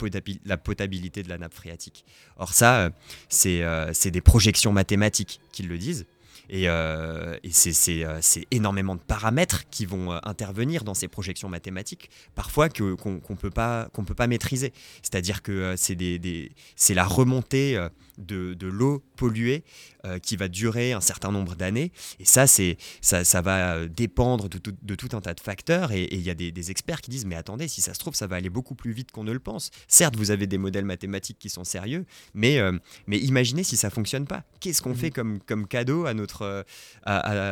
la, 0.45 0.57
potabilité 0.57 1.23
de 1.23 1.29
la 1.29 1.39
nappe 1.39 1.55
phréatique. 1.55 2.05
Or 2.37 2.53
ça, 2.55 2.91
c'est 3.29 4.11
des 4.11 4.21
projections 4.21 4.73
mathématiques 4.73 5.41
qui 5.53 5.63
le 5.63 5.79
disent. 5.79 6.07
Et, 6.49 6.69
euh, 6.69 7.37
euh, 7.45 8.19
c'est 8.21 8.47
énormément 8.51 8.95
de 8.95 9.01
paramètres 9.01 9.69
qui 9.71 9.87
vont 9.87 10.13
euh, 10.13 10.19
intervenir 10.23 10.85
dans 10.85 10.95
ces 10.95 11.09
projections 11.09 11.49
mathématiques, 11.49 12.11
parfois 12.35 12.69
qu'on 12.69 12.91
ne 12.91 13.37
peut, 13.37 13.51
pas, 13.51 13.89
maîtriser. 14.27 14.73
C'est-à-dire 15.03 15.43
que 15.43 15.75
c'est 15.77 16.95
la 16.95 17.05
remontée 17.05 17.79
de 18.19 18.67
l'eau 18.67 19.03
polluée 19.17 19.65
euh, 20.07 20.19
qui 20.19 20.37
va 20.37 20.49
durer 20.49 20.93
un 20.93 21.01
certain 21.01 21.33
nombre 21.33 21.57
d'années. 21.57 21.91
Et 22.21 22.25
ça, 22.25 22.47
c'est, 22.47 22.77
ça, 23.01 23.25
ça 23.25 23.41
va 23.41 23.75
euh, 23.75 23.89
dépendre 23.89 24.49
de, 24.49 24.59
de, 24.59 24.95
tout 24.95 25.09
un 25.13 25.21
tas 25.21 25.35
de 25.35 25.41
facteurs. 25.41 25.93
Et 25.93 26.09
il 26.13 26.21
y 26.21 26.31
a 26.31 26.35
des, 26.35 26.71
experts 26.71 27.01
qui 27.01 27.11
disent, 27.11 27.25
mais 27.25 27.35
attendez, 27.35 27.69
si 27.69 27.81
ça 27.81 27.93
se 27.93 27.99
trouve, 27.99 28.15
ça 28.15 28.27
va 28.27 28.37
aller 28.37 28.51
beaucoup 28.51 28.75
plus 28.75 28.93
vite 28.93 29.11
qu'on 29.11 29.25
ne 29.25 29.33
le 29.33 29.41
pense. 29.41 29.71
Certes, 29.89 30.17
vous 30.17 30.31
avez 30.31 30.47
des 30.47 30.59
modèles 30.59 30.85
mathématiques 30.85 31.39
qui 31.39 31.49
sont 31.49 31.65
sérieux, 31.65 32.07
mais, 32.35 32.59
euh, 32.59 32.79
mais 33.07 33.19
imaginez 33.19 33.63
si 33.63 33.77
ça 33.77 33.91
fonctionne 33.91 34.27
pas. 34.27 34.45
Qu'est-ce 34.61 34.81
qu'on 34.81 34.95
fait 34.95 35.09
mmh. 35.09 35.13
comme, 35.13 35.41
comme 35.41 35.67
cadeau 35.67 36.07
à 36.07 36.15
notre, 36.15 36.65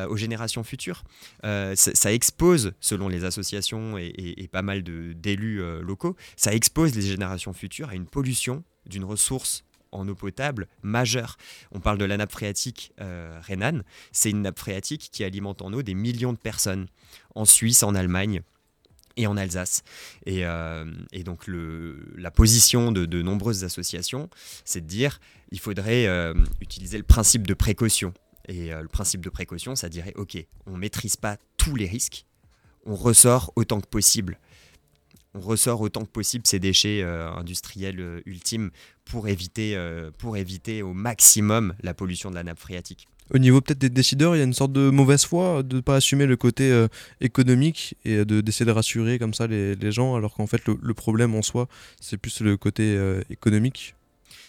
aux 0.08 0.16
générations 0.16 0.64
futures? 0.64 1.02
Ça, 1.42 2.12
expose, 2.12 2.72
selon 2.80 3.08
les 3.08 3.24
associations 3.24 3.98
et, 3.98 4.12
et 4.16 4.48
pas 4.48 4.62
mal 4.62 4.82
d'élus 4.82 5.60
locaux, 5.80 6.16
ça 6.36 6.54
expose 6.54 6.94
les 6.94 7.02
générations 7.02 7.52
futures 7.52 7.88
à 7.88 7.94
une 7.94 8.06
pollution 8.06 8.64
d'une 8.86 9.04
ressource 9.04 9.63
en 9.94 10.08
eau 10.08 10.14
potable 10.14 10.68
majeure. 10.82 11.36
On 11.72 11.80
parle 11.80 11.98
de 11.98 12.04
la 12.04 12.16
nappe 12.16 12.32
phréatique 12.32 12.92
euh, 13.00 13.38
rhénane. 13.42 13.82
C'est 14.12 14.30
une 14.30 14.42
nappe 14.42 14.58
phréatique 14.58 15.08
qui 15.12 15.24
alimente 15.24 15.62
en 15.62 15.72
eau 15.72 15.82
des 15.82 15.94
millions 15.94 16.32
de 16.32 16.38
personnes 16.38 16.86
en 17.34 17.44
Suisse, 17.44 17.82
en 17.82 17.94
Allemagne 17.94 18.42
et 19.16 19.26
en 19.26 19.36
Alsace. 19.36 19.82
Et, 20.26 20.44
euh, 20.44 20.84
donc 21.24 21.44
la 21.46 22.30
position 22.30 22.92
de, 22.92 23.22
nombreuses 23.22 23.64
associations, 23.64 24.28
c'est 24.64 24.80
de 24.80 24.86
dire 24.86 25.20
il 25.50 25.60
faudrait 25.60 26.06
euh, 26.06 26.34
utiliser 26.60 26.98
le 26.98 27.04
principe 27.04 27.46
de 27.46 27.54
précaution. 27.54 28.12
Et 28.46 28.68
le 28.68 28.88
principe 28.88 29.24
de 29.24 29.30
précaution, 29.30 29.74
ça 29.74 29.88
dirait, 29.88 30.12
OK, 30.16 30.36
on 30.66 30.76
maîtrise 30.76 31.16
pas 31.16 31.38
tous 31.56 31.76
les 31.76 31.86
risques, 31.86 32.26
on 32.84 32.94
ressort 32.94 33.54
autant 33.56 33.80
que 33.80 33.86
possible 33.86 34.38
on 35.34 35.40
ressort 35.40 35.80
autant 35.80 36.04
que 36.04 36.10
possible 36.10 36.46
ces 36.46 36.60
déchets 36.60 37.02
euh, 37.02 37.30
industriels 37.32 38.00
euh, 38.00 38.20
ultimes 38.24 38.70
pour 39.04 39.28
éviter, 39.28 39.76
euh, 39.76 40.10
pour 40.16 40.36
éviter 40.36 40.82
au 40.82 40.94
maximum 40.94 41.74
la 41.82 41.92
pollution 41.92 42.30
de 42.30 42.36
la 42.36 42.44
nappe 42.44 42.60
phréatique. 42.60 43.08
Au 43.32 43.38
niveau 43.38 43.60
peut-être 43.60 43.78
des 43.78 43.90
décideurs, 43.90 44.36
il 44.36 44.38
y 44.38 44.42
a 44.42 44.44
une 44.44 44.52
sorte 44.52 44.72
de 44.72 44.90
mauvaise 44.90 45.24
foi 45.24 45.62
de 45.62 45.76
ne 45.76 45.80
pas 45.80 45.96
assumer 45.96 46.26
le 46.26 46.36
côté 46.36 46.86
économique 47.22 47.96
et 48.04 48.22
de, 48.26 48.42
d'essayer 48.42 48.66
de 48.66 48.70
rassurer 48.70 49.18
comme 49.18 49.32
ça 49.32 49.46
les, 49.46 49.92
gens, 49.92 50.14
alors 50.14 50.34
qu'en 50.34 50.46
fait 50.46 50.60
le, 50.66 50.94
problème 50.94 51.34
en 51.34 51.40
soi, 51.40 51.66
c'est 52.02 52.18
plus 52.18 52.40
le 52.40 52.58
côté 52.58 53.00
économique. 53.30 53.94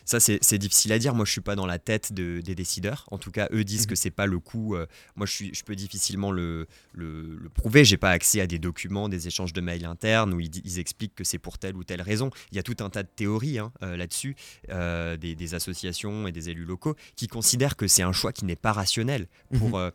Ça, 0.05 0.19
c'est 0.19 0.57
difficile 0.59 0.93
à 0.93 1.00
dire. 1.00 1.15
Moi, 1.15 1.25
je 1.25 1.31
suis 1.31 1.41
pas 1.41 1.55
dans 1.55 1.65
la 1.65 1.79
tête 1.79 2.13
des 2.13 2.55
décideurs. 2.55 3.07
En 3.12 3.17
tout 3.17 3.31
cas, 3.31 3.47
eux 3.51 3.63
disent 3.63 3.85
que 3.88 3.91
mhm. 3.91 3.95
que 3.95 3.95
c'est 3.95 4.12
pas 4.12 4.27
le 4.27 4.39
coup. 4.39 4.75
Euh, 4.75 4.85
moi, 5.15 5.25
je, 5.25 5.31
suis, 5.31 5.53
je 5.53 5.63
peux 5.63 5.75
difficilement 5.75 6.31
le, 6.31 6.67
le, 6.93 7.35
le 7.35 7.50
prouver. 7.50 7.83
J'ai 7.83 7.97
pas 7.97 8.12
accès 8.12 8.39
à 8.39 8.47
des 8.47 8.59
documents, 8.59 9.09
des 9.09 9.27
échanges 9.27 9.53
de 9.53 9.62
mails 9.62 9.85
internes 9.85 10.33
où 10.33 10.39
ils, 10.39 10.79
expliquent 10.79 11.15
que 11.15 11.24
c'est 11.24 11.39
pour 11.39 11.57
telle 11.57 11.75
ou 11.75 11.83
telle 11.83 12.01
raison. 12.01 12.29
Il 12.51 12.55
y 12.55 12.59
a 12.59 12.63
tout 12.63 12.75
un 12.81 12.89
tas 12.89 13.03
de 13.03 13.07
théories 13.07 13.57
hein, 13.57 13.71
euh, 13.81 13.97
là-dessus, 13.97 14.35
euh, 14.69 15.17
des, 15.17 15.53
associations 15.55 16.27
et 16.27 16.31
des 16.31 16.50
élus 16.50 16.65
locaux 16.65 16.95
qui 17.15 17.27
considèrent 17.27 17.75
que 17.75 17.88
c'est 17.88 18.03
un 18.03 18.12
choix 18.12 18.33
qui 18.33 18.45
n'est 18.45 18.55
pas 18.55 18.74
rationnel. 18.74 19.27
Pour, 19.57 19.79
mhm. 19.79 19.91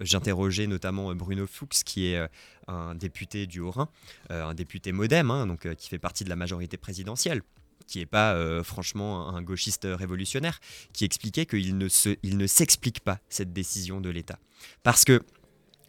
J'interrogeais 0.00 0.66
notamment 0.66 1.14
Bruno 1.14 1.46
Fuchs, 1.46 1.82
qui 1.84 2.06
est 2.06 2.28
un 2.66 2.94
député 2.94 3.46
du 3.46 3.60
Haut-Rhin, 3.60 3.88
un 4.28 4.54
député 4.54 4.92
modem, 4.92 5.30
hein, 5.30 5.46
donc, 5.46 5.72
qui 5.76 5.88
fait 5.88 5.98
partie 5.98 6.24
de 6.24 6.28
la 6.28 6.36
majorité 6.36 6.76
présidentielle 6.76 7.42
qui 7.86 7.98
n'est 7.98 8.06
pas 8.06 8.34
euh, 8.34 8.62
franchement 8.62 9.28
un 9.28 9.42
gauchiste 9.42 9.86
révolutionnaire, 9.90 10.60
qui 10.92 11.04
expliquait 11.04 11.46
qu'il 11.46 11.76
ne, 11.76 12.46
s'explique 12.46 13.00
pas 13.00 13.20
cette 13.28 13.52
décision 13.52 14.00
de 14.00 14.10
l'État. 14.10 14.38
Parce 14.82 15.04
que 15.04 15.22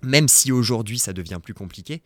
même 0.02 0.28
si 0.28 0.52
aujourd'hui 0.52 1.00
ça 1.00 1.14
devient 1.14 1.40
plus 1.44 1.54
compliqué, 1.54 2.02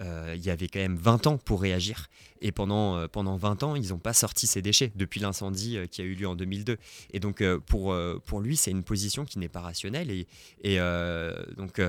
euh, 0.00 0.34
il 0.36 0.44
y 0.44 0.50
avait 0.50 0.68
quand 0.68 0.78
même 0.78 0.96
20 0.96 1.26
ans 1.26 1.38
pour 1.38 1.60
réagir. 1.60 2.08
Et 2.40 2.52
pendant, 2.52 2.96
euh, 2.96 3.08
pendant 3.08 3.36
20 3.36 3.64
ans, 3.64 3.74
ils 3.74 3.88
n'ont 3.88 3.98
pas 3.98 4.12
sorti 4.12 4.46
ces 4.46 4.62
déchets 4.62 4.92
depuis 4.94 5.18
l'incendie 5.18 5.78
qui 5.90 6.02
a 6.02 6.04
eu 6.04 6.14
lieu 6.14 6.28
en 6.28 6.36
2002. 6.36 6.76
Et 7.12 7.18
donc, 7.18 7.42
pour, 7.66 7.96
pour 8.26 8.40
lui, 8.40 8.56
c'est 8.56 8.70
une 8.70 8.84
position 8.84 9.24
qui 9.24 9.40
n'est 9.40 9.48
pas 9.48 9.60
rationnelle. 9.60 10.10
Et, 10.10 10.26
et 10.62 10.78
donc, 11.56 11.80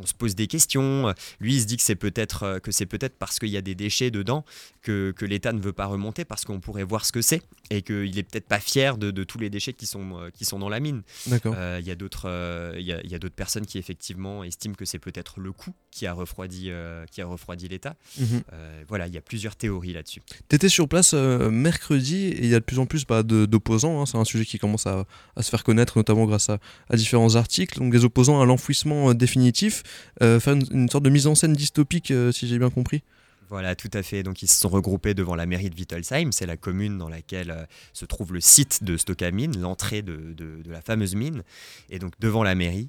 on 0.00 0.06
se 0.06 0.14
pose 0.14 0.34
des 0.34 0.46
questions. 0.46 1.14
Lui, 1.40 1.54
il 1.54 1.60
se 1.60 1.66
dit 1.66 1.76
que 1.76 1.82
c'est 1.82 1.94
peut-être 1.94 2.42
euh, 2.42 2.58
que 2.58 2.72
c'est 2.72 2.86
peut-être 2.86 3.16
parce 3.18 3.38
qu'il 3.38 3.48
y 3.48 3.56
a 3.56 3.62
des 3.62 3.74
déchets 3.74 4.10
dedans 4.10 4.44
que, 4.82 5.14
l'État 5.20 5.52
ne 5.52 5.60
veut 5.60 5.72
pas 5.72 5.86
remonter 5.86 6.24
parce 6.24 6.44
qu'on 6.44 6.60
pourrait 6.60 6.82
voir 6.82 7.04
ce 7.04 7.12
que 7.12 7.22
c'est 7.22 7.42
et 7.70 7.82
qu'il 7.82 8.18
est 8.18 8.22
peut-être 8.22 8.48
pas 8.48 8.58
fier 8.58 8.96
de, 8.96 9.10
tous 9.22 9.38
les 9.38 9.50
déchets 9.50 9.74
qui 9.74 9.86
sont 9.86 10.18
euh, 10.18 10.30
qui 10.30 10.44
sont 10.44 10.58
dans 10.58 10.68
la 10.68 10.80
mine. 10.80 11.02
D'accord. 11.26 11.54
Euh, 11.56 11.78
il 11.80 11.86
y 11.86 11.90
a 11.90 11.94
d'autres 11.94 12.74
il 12.76 12.86
y, 12.86 13.18
d'autres 13.18 13.34
personnes 13.34 13.66
qui 13.66 13.78
effectivement 13.78 14.42
estiment 14.42 14.74
que 14.74 14.84
c'est 14.84 14.98
peut-être 14.98 15.40
le 15.40 15.52
coût 15.52 15.74
qui 15.90 16.06
a 16.06 16.12
refroidi 16.12 16.70
qui 17.10 17.20
a 17.20 17.26
refroidi 17.26 17.68
l'État. 17.68 17.96
Mhm. 18.18 18.42
voilà, 18.88 19.06
il 19.06 19.14
y 19.14 19.18
a 19.18 19.20
plusieurs 19.20 19.56
théories 19.56 19.92
là-dessus. 19.92 20.22
Tu 20.48 20.56
étais 20.56 20.68
sur 20.68 20.88
place 20.88 21.12
mercredi 21.12 22.26
et 22.26 22.44
il 22.44 22.48
y 22.48 22.54
a 22.54 22.60
de 22.60 22.64
plus 22.64 22.78
en 22.78 22.86
plus 22.86 23.04
bah, 23.06 23.22
d'opposants. 23.22 24.00
Hein. 24.00 24.06
c'est 24.06 24.18
un 24.18 24.24
sujet 24.24 24.44
qui 24.44 24.58
commence 24.58 24.86
à, 24.86 25.04
se 25.40 25.50
faire 25.50 25.64
connaître, 25.64 25.98
notamment 25.98 26.24
grâce 26.24 26.48
à, 26.48 26.58
à 26.88 26.96
différents 26.96 27.36
articles. 27.36 27.78
Donc 27.78 27.92
des 27.92 28.04
opposants 28.04 28.40
à 28.40 28.46
l'enfouissement 28.46 29.12
définitif. 29.14 29.82
Euh, 30.22 30.40
une, 30.70 30.88
sorte 30.88 31.04
de 31.04 31.10
mise 31.10 31.26
en 31.26 31.34
scène 31.34 31.52
dystopique, 31.52 32.10
euh, 32.10 32.32
si 32.32 32.46
j'ai 32.46 32.58
bien 32.58 32.70
compris. 32.70 33.02
Voilà, 33.48 33.74
tout 33.74 33.90
à 33.94 34.02
fait. 34.02 34.22
Donc 34.22 34.42
ils 34.42 34.48
se 34.48 34.60
sont 34.60 34.68
regroupés 34.68 35.14
devant 35.14 35.34
la 35.34 35.46
mairie 35.46 35.70
de 35.70 35.74
Wittelsheim, 35.74 36.30
c'est 36.32 36.46
la 36.46 36.56
commune 36.56 36.98
dans 36.98 37.08
laquelle 37.08 37.50
euh, 37.50 37.64
se 37.92 38.04
trouve 38.04 38.32
le 38.32 38.40
site 38.40 38.84
de 38.84 38.96
Stockamine, 38.96 39.60
l'entrée 39.60 40.02
de, 40.02 40.34
la 40.66 40.80
fameuse 40.80 41.14
mine. 41.14 41.42
Et 41.90 41.98
donc 41.98 42.12
devant 42.20 42.44
la 42.44 42.54
mairie, 42.54 42.88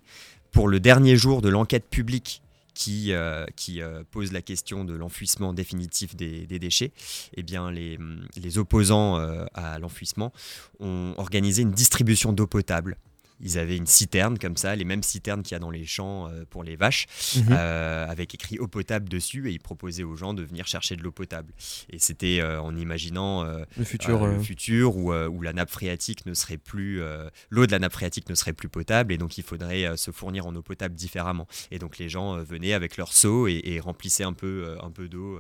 pour 0.52 0.68
le 0.68 0.80
dernier 0.80 1.16
jour 1.18 1.42
de 1.42 1.50
l'enquête 1.50 1.90
publique 1.90 2.42
qui, 2.74 3.14
qui 3.56 3.82
pose 4.12 4.32
la 4.32 4.42
question 4.42 4.84
de 4.84 4.94
l'enfouissement 4.94 5.54
définitif 5.54 6.16
des, 6.16 6.46
déchets, 6.48 6.92
eh 7.36 7.44
bien 7.44 7.70
les, 7.70 8.00
les 8.42 8.58
opposants 8.58 9.18
à 9.54 9.78
l'enfouissement 9.78 10.34
ont 10.80 11.14
organisé 11.18 11.62
une 11.62 11.72
distribution 11.72 12.34
d'eau 12.34 12.48
potable 12.48 12.98
ils 13.42 13.58
avaient 13.58 13.78
une 13.78 13.88
citerne 13.88 14.38
comme 14.38 14.58
ça, 14.58 14.76
les 14.76 14.86
mêmes 14.86 15.04
citernes 15.04 15.44
qu'il 15.44 15.54
y 15.54 15.56
a 15.56 15.60
dans 15.60 15.70
les 15.70 15.86
champs 15.86 16.28
euh, 16.28 16.44
pour 16.50 16.64
les 16.64 16.76
vaches, 16.76 17.08
mhm. 17.36 17.48
euh, 17.52 18.08
avec 18.08 18.34
écrit 18.34 18.60
eau 18.60 18.68
potable 18.68 19.10
dessus, 19.10 19.50
et 19.50 19.52
ils 19.52 19.60
proposaient 19.60 20.04
aux 20.04 20.16
gens 20.16 20.34
de 20.34 20.44
venir 20.44 20.68
chercher 20.68 20.96
de 20.96 21.04
l'eau 21.04 21.12
potable. 21.12 21.54
Et 21.90 22.00
c'était 22.00 22.40
euh, 22.42 22.62
en 22.62 22.76
imaginant 22.76 23.44
le 23.44 23.84
futur, 23.84 24.26
le 24.26 24.40
futur 24.40 24.96
où, 24.96 25.14
où, 25.14 25.42
la 25.42 25.54
nappe 25.54 25.70
phréatique 25.70 26.26
ne 26.26 26.34
serait 26.34 26.58
plus, 26.58 27.02
l'eau 27.50 27.66
de 27.66 27.72
la 27.72 27.80
nappe 27.80 27.94
phréatique 27.94 28.30
ne 28.30 28.36
serait 28.36 28.54
plus 28.54 28.70
potable, 28.70 29.14
et 29.14 29.18
donc 29.18 29.38
il 29.38 29.44
faudrait 29.44 29.98
se 29.98 30.12
fournir 30.12 30.46
en 30.46 30.56
eau 30.56 30.62
potable 30.62 30.96
différemment. 30.96 31.48
Et 31.72 31.80
donc 31.80 31.98
les 31.98 32.10
gens 32.10 32.38
venaient 32.44 32.74
avec 32.74 32.98
leur 32.98 33.14
seau 33.14 33.48
et, 33.48 33.62
et 33.64 33.80
remplissaient 33.80 34.24
un 34.24 34.34
peu, 34.34 34.78
un 34.82 34.92
peu 34.92 35.08
d'eau 35.08 35.40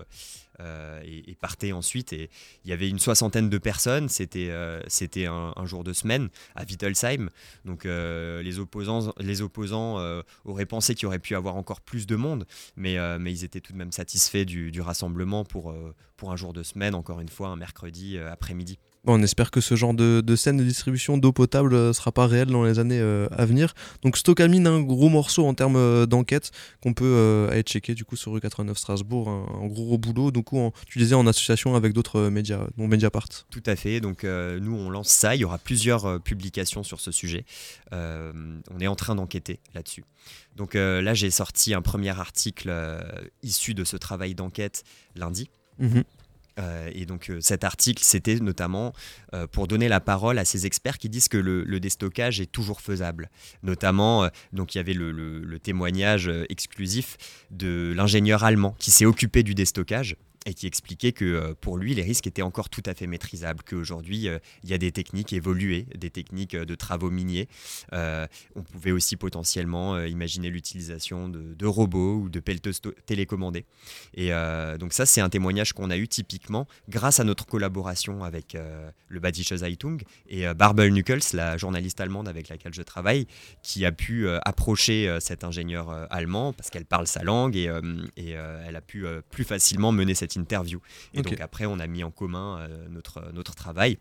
euh, 0.59 1.01
et, 1.03 1.35
partait 1.35 1.71
ensuite. 1.71 2.13
Et 2.13 2.29
il 2.65 2.69
y 2.69 2.73
avait 2.73 2.89
une 2.89 2.99
soixantaine 2.99 3.49
de 3.49 3.57
personnes. 3.57 4.09
C'était 4.09 4.49
euh, 4.49 4.81
c'était 4.87 5.25
un, 5.25 5.65
jour 5.65 5.83
de 5.83 5.93
semaine 5.93 6.29
à 6.55 6.63
Wittelsheim. 6.63 7.29
Donc 7.65 7.85
euh, 7.85 8.41
les 8.43 8.59
opposants, 8.59 9.13
les 9.17 9.41
opposants 9.41 9.97
auraient 10.45 10.65
pensé 10.65 10.95
qu'il 10.95 11.03
y 11.03 11.07
aurait 11.07 11.19
pu 11.19 11.35
avoir 11.35 11.55
encore 11.55 11.81
plus 11.81 12.05
de 12.05 12.15
monde, 12.15 12.45
mais, 12.75 12.97
mais 13.19 13.31
ils 13.31 13.43
étaient 13.43 13.61
tout 13.61 13.73
de 13.73 13.77
même 13.77 13.91
satisfaits 13.91 14.45
du, 14.45 14.71
du 14.71 14.81
rassemblement 14.81 15.43
pour, 15.43 15.73
pour 16.17 16.31
un 16.31 16.35
jour 16.35 16.53
de 16.53 16.63
semaine, 16.63 16.95
encore 16.95 17.19
une 17.19 17.29
fois, 17.29 17.49
un 17.49 17.55
mercredi 17.55 18.17
après-midi 18.17 18.79
on 19.05 19.21
espère 19.23 19.49
que 19.49 19.61
ce 19.61 19.75
genre 19.75 19.93
de, 19.93 20.35
scène 20.35 20.57
de 20.57 20.63
distribution 20.63 21.17
d'eau 21.17 21.31
potable 21.31 21.73
ne 21.73 21.79
euh, 21.79 21.93
sera 21.93 22.11
pas 22.11 22.27
réel 22.27 22.47
dans 22.47 22.63
les 22.63 22.79
années 22.79 22.99
euh, 22.99 23.27
à 23.31 23.45
venir. 23.45 23.73
Donc 24.03 24.17
Stockamine, 24.17 24.67
un 24.67 24.81
gros 24.81 25.09
morceau 25.09 25.45
en 25.45 25.53
termes 25.53 25.75
euh, 25.75 26.05
d'enquête 26.05 26.51
qu'on 26.81 26.93
peut 26.93 27.47
aller 27.51 27.63
checker 27.63 27.95
du 27.95 28.05
coup 28.05 28.15
sur 28.15 28.31
rue 28.31 28.41
89 28.41 28.77
Strasbourg, 28.77 29.29
un, 29.29 29.67
gros, 29.67 29.97
boulot. 29.97 30.31
Donc 30.31 30.49
tu 30.87 30.99
disais 30.99 31.15
en 31.15 31.25
association 31.27 31.75
avec 31.75 31.93
d'autres 31.93 32.29
médias, 32.29 32.67
dont 32.77 32.87
Mediapart. 32.87 33.27
Tout 33.49 33.63
à 33.65 33.75
fait. 33.75 33.99
Donc 33.99 34.23
nous 34.23 34.75
on 34.75 34.89
lance 34.89 35.09
ça. 35.09 35.35
Il 35.35 35.41
y 35.41 35.45
aura 35.45 35.57
plusieurs 35.57 36.21
publications 36.21 36.83
sur 36.83 36.99
ce 36.99 37.11
sujet. 37.11 37.45
on 37.91 38.79
est 38.79 38.87
en 38.87 38.95
train 38.95 39.15
d'enquêter 39.15 39.59
là-dessus. 39.73 40.03
Donc 40.55 40.73
là 40.73 41.13
j'ai 41.13 41.31
sorti 41.31 41.73
un 41.73 41.81
premier 41.81 42.17
article 42.17 42.73
issu 43.43 43.73
de 43.73 43.83
ce 43.83 43.97
travail 43.97 44.35
d'enquête 44.35 44.83
lundi. 45.15 45.49
Mhm. 45.79 46.03
Euh, 46.59 46.89
et 46.93 47.05
donc 47.05 47.29
euh, 47.29 47.39
cet 47.41 47.63
article, 47.63 48.03
c'était 48.03 48.35
notamment 48.35 48.93
euh, 49.33 49.47
pour 49.47 49.67
donner 49.67 49.87
la 49.87 49.99
parole 49.99 50.37
à 50.37 50.45
ces 50.45 50.65
experts 50.65 50.97
qui 50.97 51.09
disent 51.09 51.27
que 51.27 51.37
le, 51.37 51.79
déstockage 51.79 52.39
est 52.41 52.51
toujours 52.51 52.81
faisable. 52.81 53.29
Notamment, 53.63 54.29
donc 54.53 54.75
il 54.75 54.77
y 54.77 54.81
avait 54.81 54.93
le 54.93 55.57
témoignage 55.59 56.29
exclusif 56.49 57.17
de 57.49 57.91
l'ingénieur 57.95 58.43
allemand 58.43 58.75
qui 58.77 58.91
s'est 58.91 59.05
occupé 59.05 59.41
du 59.41 59.55
déstockage 59.55 60.15
et 60.45 60.53
qui 60.53 60.65
expliquait 60.65 61.11
que 61.11 61.25
euh, 61.25 61.53
pour 61.59 61.77
lui, 61.77 61.93
les 61.93 62.01
risques 62.01 62.25
étaient 62.25 62.41
encore 62.41 62.69
tout 62.69 62.81
à 62.85 62.95
fait 62.95 63.05
maîtrisables, 63.05 63.63
qu'aujourd'hui, 63.63 64.27
euh, 64.27 64.39
il 64.63 64.69
y 64.69 64.73
a 64.73 64.77
des 64.77 64.91
techniques 64.91 65.33
évoluées, 65.33 65.85
des 65.95 66.09
techniques 66.09 66.55
euh, 66.55 66.65
de 66.65 66.75
travaux 66.75 67.11
miniers. 67.11 67.47
on 67.91 68.63
pouvait 68.63 68.91
aussi 68.91 69.15
potentiellement 69.15 69.99
imaginer 70.03 70.49
l'utilisation 70.49 71.29
de, 71.29 71.65
robots 71.65 72.15
ou 72.15 72.29
de 72.29 72.39
pelleteuses 72.39 72.81
télécommandées. 73.05 73.65
Et 74.13 74.31
donc 74.79 74.93
ça, 74.93 75.05
c'est 75.05 75.21
un 75.21 75.29
témoignage 75.29 75.73
qu'on 75.73 75.89
a 75.89 75.97
eu 75.97 76.07
typiquement 76.07 76.67
grâce 76.89 77.19
à 77.19 77.23
notre 77.23 77.45
collaboration 77.45 78.23
avec 78.23 78.57
le 79.07 79.19
Badische 79.19 79.55
Zeitung 79.55 80.01
et 80.27 80.51
Barbel 80.53 80.93
Nuckels, 80.93 81.21
la 81.33 81.57
journaliste 81.57 81.99
allemande 82.01 82.27
avec 82.27 82.49
laquelle 82.49 82.73
je 82.73 82.81
travaille, 82.81 83.27
qui 83.63 83.85
a 83.85 83.91
pu 83.91 84.27
approcher 84.29 85.17
cet 85.19 85.43
ingénieur 85.43 85.89
allemand 86.09 86.53
parce 86.53 86.69
qu'elle 86.69 86.85
parle 86.85 87.07
sa 87.07 87.23
langue 87.23 87.55
et, 87.55 87.71
et 88.17 88.31
elle 88.31 88.75
a 88.75 88.81
pu 88.81 89.05
plus 89.29 89.43
facilement 89.43 89.91
mener 89.91 90.15
cette 90.15 90.30
interview. 90.35 90.79
Et 91.13 91.21
donc 91.21 91.39
après, 91.39 91.65
on 91.65 91.79
a 91.79 91.87
mis 91.87 92.03
en 92.03 92.11
commun 92.11 92.59
euh, 92.59 92.87
notre, 92.89 93.31
notre 93.33 93.55
travail. 93.55 93.97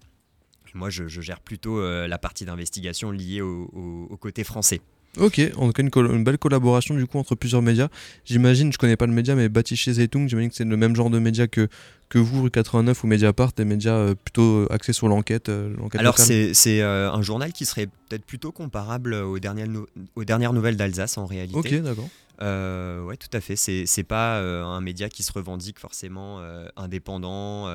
moi, 0.75 0.90
je, 0.90 1.08
gère 1.08 1.40
plutôt 1.40 1.78
euh, 1.78 2.06
la 2.06 2.18
partie 2.18 2.44
d'investigation 2.44 3.10
liée 3.10 3.40
au, 3.40 4.16
côté 4.20 4.44
français. 4.44 4.80
Ok, 5.18 5.40
on 5.56 5.70
a 5.70 5.72
une, 5.80 5.90
une, 5.96 6.22
belle 6.22 6.38
collaboration 6.38 6.94
du 6.94 7.04
coup 7.04 7.18
entre 7.18 7.34
plusieurs 7.34 7.62
médias. 7.62 7.88
J'imagine, 8.25 8.72
je 8.72 8.78
connais 8.78 8.96
pas 8.96 9.06
le 9.06 9.12
média, 9.12 9.34
mais 9.34 9.49
Batiché 9.49 9.92
Zeitung, 9.92 10.28
j'imagine 10.28 10.50
que 10.50 10.54
c'est 10.54 10.64
le 10.64 10.76
même 10.76 10.94
genre 10.94 11.10
de 11.10 11.18
média 11.18 11.49
que, 11.49 11.66
que 12.08 12.18
vous, 12.18 12.42
Rue 12.42 12.50
89 12.52 13.02
ou 13.02 13.08
Mediapart, 13.08 13.50
des 13.56 13.64
médias 13.64 13.94
euh, 13.94 14.14
plutôt 14.14 14.68
axés 14.70 14.92
sur 14.92 15.08
l'enquête. 15.08 15.50
Alors 15.94 16.16
c'est 16.18 16.82
un 16.82 17.22
journal 17.22 17.52
qui 17.52 17.66
serait 17.66 17.87
peut-être 17.87 18.25
plutôt 18.25 18.52
comparable 18.52 19.14
aux 19.14 19.40
dernières, 19.40 19.66
aux 20.14 20.25
dernières 20.25 20.52
nouvelles 20.52 20.76
d'Alsace 20.76 21.18
en 21.18 21.26
réalité. 21.26 21.58
Ok, 21.58 21.82
d'accord. 21.82 22.08
Euh, 22.42 23.02
ouais, 23.02 23.16
tout 23.16 23.28
à 23.32 23.40
fait. 23.40 23.56
C'est, 23.56 23.87
c'est 23.87 24.04
pas 24.04 24.38
euh, 24.38 24.64
un 24.64 24.80
média 24.80 25.09
qui 25.09 25.23
se 25.23 25.32
revendique 25.32 25.78
forcément 25.78 26.40
euh, 26.40 26.68
indépendant 26.76 27.68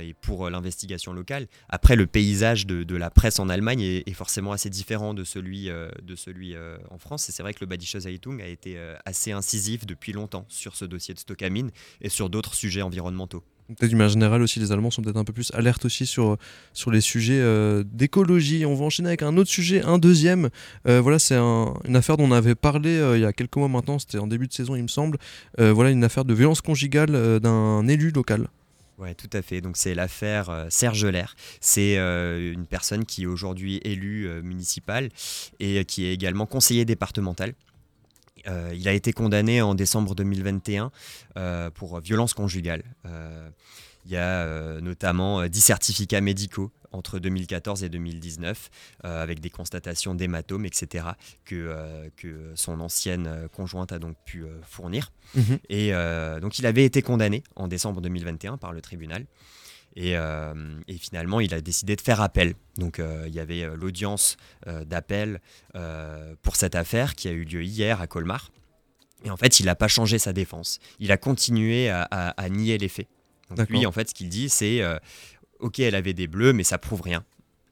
et 0.00 0.12
pour 0.14 0.50
l'investigation 0.50 1.12
locale. 1.12 1.46
Après, 1.68 1.94
le 1.94 2.06
paysage 2.08 2.66
de, 2.66 2.96
la 2.96 3.10
presse 3.10 3.38
en 3.38 3.48
Allemagne 3.48 3.80
est, 3.80 4.12
forcément 4.12 4.50
assez 4.50 4.70
différent 4.70 5.14
de 5.14 5.22
celui, 5.22 5.66
de 5.68 6.16
celui 6.16 6.56
en 6.90 6.98
France. 6.98 7.28
Et 7.28 7.32
c'est 7.32 7.44
vrai 7.44 7.54
que 7.54 7.60
le 7.60 7.66
Badische 7.66 7.96
Zeitung 7.96 8.40
a 8.42 8.48
été 8.48 8.76
assez 9.04 9.30
incisif 9.30 9.86
depuis 9.86 10.12
longtemps 10.12 10.46
sur 10.48 10.74
ce 10.74 10.84
dossier 10.84 11.14
de 11.14 11.20
Stockamine 11.20 11.70
et 12.00 12.08
sur 12.08 12.28
d'autres 12.28 12.54
sujets 12.54 12.82
environnementaux. 12.82 13.44
Peut-être 13.68 13.90
d'une 13.90 13.98
manière 13.98 14.12
générale 14.12 14.40
aussi, 14.40 14.60
les 14.60 14.72
Allemands 14.72 14.90
sont 14.90 15.02
peut-être 15.02 15.18
un 15.18 15.24
peu 15.24 15.34
plus 15.34 15.50
alertes 15.52 15.84
aussi 15.84 16.06
sur, 16.06 16.38
sur 16.72 16.90
les 16.90 17.02
sujets 17.02 17.38
euh, 17.38 17.84
d'écologie. 17.84 18.64
On 18.64 18.74
va 18.74 18.86
enchaîner 18.86 19.08
avec 19.08 19.22
un 19.22 19.36
autre 19.36 19.50
sujet, 19.50 19.82
un 19.82 19.98
deuxième. 19.98 20.48
Euh, 20.86 21.02
voilà, 21.02 21.18
c'est 21.18 21.36
une 21.36 21.94
affaire 21.94 22.16
dont 22.16 22.24
on 22.24 22.32
avait 22.32 22.54
parlé 22.54 22.96
euh, 22.96 23.18
il 23.18 23.20
y 23.20 23.26
a 23.26 23.32
quelques 23.34 23.56
mois 23.56 23.68
maintenant, 23.68 23.98
c'était 23.98 24.18
en 24.18 24.26
début 24.26 24.46
de 24.46 24.54
saison 24.54 24.74
il 24.74 24.82
me 24.82 24.88
semble. 24.88 25.18
voilà, 25.58 25.90
une 25.90 26.02
affaire 26.02 26.24
de 26.24 26.32
violence 26.32 26.62
conjugale 26.62 27.40
d'un 27.40 27.86
élu 27.88 28.10
local. 28.10 28.48
Oui, 28.96 29.14
tout 29.14 29.30
à 29.32 29.42
fait. 29.42 29.60
Donc 29.60 29.76
c'est 29.76 29.94
l'affaire 29.94 30.66
Serge 30.70 31.04
Lair. 31.04 31.36
C'est 31.60 31.96
une 31.96 32.66
personne 32.66 33.04
qui 33.04 33.24
est 33.24 33.26
aujourd'hui 33.26 33.80
élue 33.84 34.28
municipale 34.42 35.10
et 35.60 35.84
qui 35.84 36.06
est 36.06 36.14
également 36.14 36.46
conseiller 36.46 36.84
départemental. 36.84 37.52
Euh, 38.46 38.72
il 38.74 38.88
a 38.88 38.92
été 38.92 39.12
condamné 39.12 39.62
en 39.62 39.74
décembre 39.74 40.14
2021 40.14 40.90
euh, 41.36 41.70
pour 41.70 42.00
violence 42.00 42.34
conjugale. 42.34 42.82
Euh, 43.06 43.48
Il 44.04 44.12
y 44.12 44.16
a 44.16 44.80
notamment 44.80 45.46
10 45.46 45.60
certificats 45.60 46.22
médicaux 46.22 46.70
entre 46.92 47.18
2014 47.18 47.84
et 47.84 47.90
2019, 47.90 48.70
avec 49.02 49.40
des 49.40 49.50
constatations 49.50 50.14
d'hématomes, 50.14 50.64
etc., 50.64 51.08
que, 51.44 52.08
que 52.16 52.52
son 52.54 52.80
ancienne 52.80 53.48
conjointe 53.52 53.92
a 53.92 53.98
donc 53.98 54.16
pu 54.24 54.46
fournir. 54.62 55.12
Mhm. 55.34 55.58
Et 55.68 55.92
donc 56.40 56.58
il 56.58 56.64
avait 56.64 56.86
été 56.86 57.02
condamné 57.02 57.42
en 57.54 57.68
décembre 57.68 58.00
2021 58.00 58.56
par 58.56 58.72
le 58.72 58.80
tribunal. 58.80 59.26
Et, 59.96 60.12
et, 60.12 60.98
finalement, 60.98 61.40
il 61.40 61.52
a 61.54 61.60
décidé 61.60 61.96
de 61.96 62.00
faire 62.00 62.20
appel. 62.20 62.54
Donc, 62.76 63.00
il 63.26 63.34
y 63.34 63.40
avait 63.40 63.66
l'audience 63.74 64.36
d'appel 64.86 65.40
pour 66.42 66.56
cette 66.56 66.76
affaire 66.76 67.14
qui 67.14 67.28
a 67.28 67.32
eu 67.32 67.44
lieu 67.44 67.64
hier 67.64 68.00
à 68.00 68.06
Colmar. 68.06 68.50
Et 69.24 69.30
en 69.30 69.36
fait, 69.36 69.58
il 69.58 69.66
n'a 69.66 69.74
pas 69.74 69.88
changé 69.88 70.18
sa 70.18 70.32
défense. 70.32 70.78
Il 71.00 71.10
a 71.10 71.16
continué 71.16 71.90
à, 71.90 72.48
nier 72.48 72.78
les 72.78 72.88
faits. 72.88 73.08
Donc, 73.56 73.70
lui, 73.70 73.86
en 73.86 73.92
fait, 73.92 74.10
ce 74.10 74.14
qu'il 74.14 74.28
dit, 74.28 74.48
c'est 74.48 74.82
Ok, 75.60 75.80
elle 75.80 75.94
avait 75.94 76.14
des 76.14 76.26
bleus, 76.26 76.52
mais 76.52 76.64
ça 76.64 76.78
prouve 76.78 77.02
rien. 77.02 77.24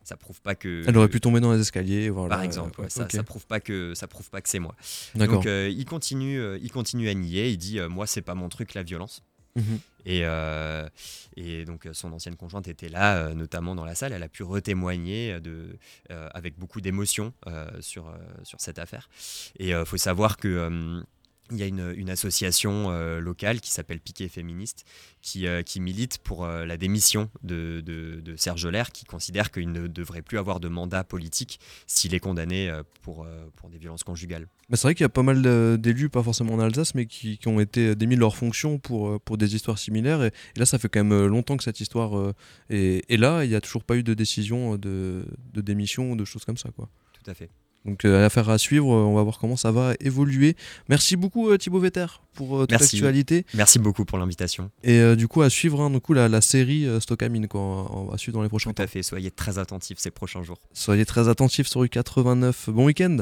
Ça 0.03 0.17
prouve 0.17 0.41
pas 0.41 0.55
que. 0.55 0.85
Elle 0.87 0.97
aurait 0.97 1.09
pu 1.09 1.21
tomber 1.21 1.41
dans 1.41 1.53
les 1.53 1.61
escaliers, 1.61 2.11
voilà. 2.11 2.37
Par 2.37 2.45
exemple, 2.45 2.85
ça, 2.89 3.09
ça, 3.09 3.23
prouve 3.23 3.47
pas 3.47 3.61
que 3.61 3.93
ça 3.95 4.07
prouve 4.07 4.31
pas 4.31 4.41
que 4.41 4.49
c'est 4.49 4.59
moi. 4.59 4.75
Donc 5.15 5.45
il 5.47 5.85
continue, 5.85 6.41
il 6.61 6.71
continue 6.71 7.09
à 7.09 7.15
nier. 7.15 7.49
Il 7.49 7.59
dit 7.59 7.79
moi 7.91 8.07
c'est 8.07 8.23
pas 8.23 8.35
mon 8.35 8.49
truc 8.49 8.75
la 8.75 8.83
violence. 8.83 9.23
Mhm. 9.57 9.79
Et, 10.07 10.21
euh, 10.23 10.89
et, 11.37 11.65
donc 11.65 11.89
son 11.93 12.13
ancienne 12.13 12.37
conjointe 12.37 12.69
était 12.69 12.89
là, 12.89 13.17
euh, 13.17 13.35
notamment 13.35 13.75
dans 13.75 13.85
la 13.85 13.97
salle. 13.97 14.13
Elle 14.13 14.23
a 14.23 14.29
pu 14.29 14.45
retémoigner 14.45 15.37
euh, 15.45 16.29
avec 16.33 16.57
beaucoup 16.59 16.81
d'émotion 16.81 17.35
sur, 17.81 18.15
sur 18.45 18.61
cette 18.61 18.79
affaire. 18.79 19.11
Et 19.59 19.71
il 19.71 19.85
faut 19.85 19.97
savoir 19.97 20.37
que 20.37 21.03
il 21.51 21.59
y 21.59 21.63
a 21.63 21.67
une, 21.67 22.11
association 22.11 22.91
euh, 22.91 23.21
locale 23.21 23.61
qui 23.61 23.71
s'appelle 23.71 24.01
Piquet 24.01 24.29
Féministe 24.29 24.85
qui, 25.23 25.47
euh, 25.47 25.63
qui 25.63 25.81
milite 25.81 26.19
pour 26.19 26.45
euh, 26.45 26.65
la 26.65 26.77
démission 26.77 27.31
de, 27.43 27.81
de, 27.81 28.37
Serge 28.37 28.67
Lair, 28.67 28.93
qui 28.93 29.05
considère 29.05 29.51
qu'il 29.51 29.73
ne 29.73 29.87
devrait 29.87 30.23
plus 30.23 30.39
avoir 30.39 30.61
de 30.61 30.69
mandat 30.69 31.05
politique 31.05 31.61
s'il 31.87 32.15
est 32.15 32.21
condamné 32.21 32.71
pour, 33.03 33.27
pour 33.57 33.71
des 33.71 33.79
violences 33.79 34.05
conjugales. 34.05 34.47
c'est 34.71 34.83
vrai 34.83 34.95
qu'il 34.95 35.05
y 35.05 35.07
a 35.07 35.11
pas 35.11 35.23
mal 35.23 35.43
d'élus, 35.81 36.11
pas 36.11 36.23
forcément 36.23 36.55
en 36.55 36.61
Alsace, 36.61 36.95
mais 36.95 37.07
qui, 37.07 37.39
qui, 37.39 37.49
ont 37.49 37.61
été 37.61 37.95
démis 37.95 38.17
de 38.17 38.21
leur 38.21 38.37
fonction 38.37 38.79
pour, 38.79 39.21
pour 39.21 39.39
des 39.39 39.55
histoires 39.55 39.79
similaires. 39.79 40.23
Et, 40.23 40.33
là, 40.57 40.67
ça 40.67 40.79
fait 40.79 40.89
quand 40.89 41.03
même 41.03 41.27
longtemps 41.27 41.57
que 41.57 41.65
cette 41.65 41.81
histoire 41.81 42.35
est, 42.69 43.05
est, 43.09 43.17
là. 43.17 43.45
Il 43.45 43.49
n'y 43.49 43.57
a 43.57 43.61
toujours 43.61 43.85
pas 43.85 43.97
eu 43.97 44.03
de 44.03 44.15
décision 44.15 44.77
de, 44.77 45.25
de 45.55 45.61
démission 45.61 46.13
ou 46.13 46.17
de 46.17 46.25
choses 46.25 46.45
comme 46.45 46.59
ça. 46.59 46.71
Quoi. 46.71 46.91
Tout 47.13 47.31
à 47.31 47.35
fait. 47.35 47.51
Donc 47.87 48.05
euh, 48.05 48.27
affaire 48.27 48.51
à 48.51 48.59
suivre, 48.59 48.93
euh, 48.93 49.05
on 49.05 49.15
va 49.15 49.23
voir 49.23 49.39
comment 49.39 49.57
ça 49.57 49.71
va 49.71 49.95
évoluer. 50.01 50.57
Merci 50.89 51.17
beaucoup 51.17 51.49
euh, 51.49 51.57
Thibaut 51.57 51.79
Vetter 51.79 52.07
pour 52.35 52.61
toute 52.61 52.73
l'actualité. 52.73 53.47
Merci 53.55 53.79
beaucoup 53.79 54.05
pour 54.05 54.19
l'invitation. 54.19 54.71
Et 54.83 55.17
du 55.17 55.29
coup 55.29 55.43
à 55.43 55.49
suivre 55.49 55.81
hein, 55.81 55.91
du 55.91 56.01
coup, 56.01 56.13
la, 56.13 56.41
série 56.41 56.87
Stockamine 57.01 57.49
quoi, 57.49 57.61
on 57.61 58.05
va 58.05 58.19
suivre 58.19 58.37
dans 58.37 58.43
les 58.43 58.49
prochains 58.49 58.73
Tout 58.73 58.83
à 58.83 58.87
fait, 58.87 59.03
soyez 59.03 59.31
très 59.31 59.59
attentifs 59.59 59.99
ces 59.99 60.11
prochains 60.11 60.43
jours. 60.43 60.59
Soyez 60.75 61.07
très 61.07 61.29
attentifs 61.29 61.69
sur 61.69 61.83
U89. 61.85 62.71
Bon 62.71 62.85
week-end 62.85 63.19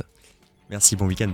Merci, 0.71 0.97
bon 0.97 1.07
week-end. 1.07 1.33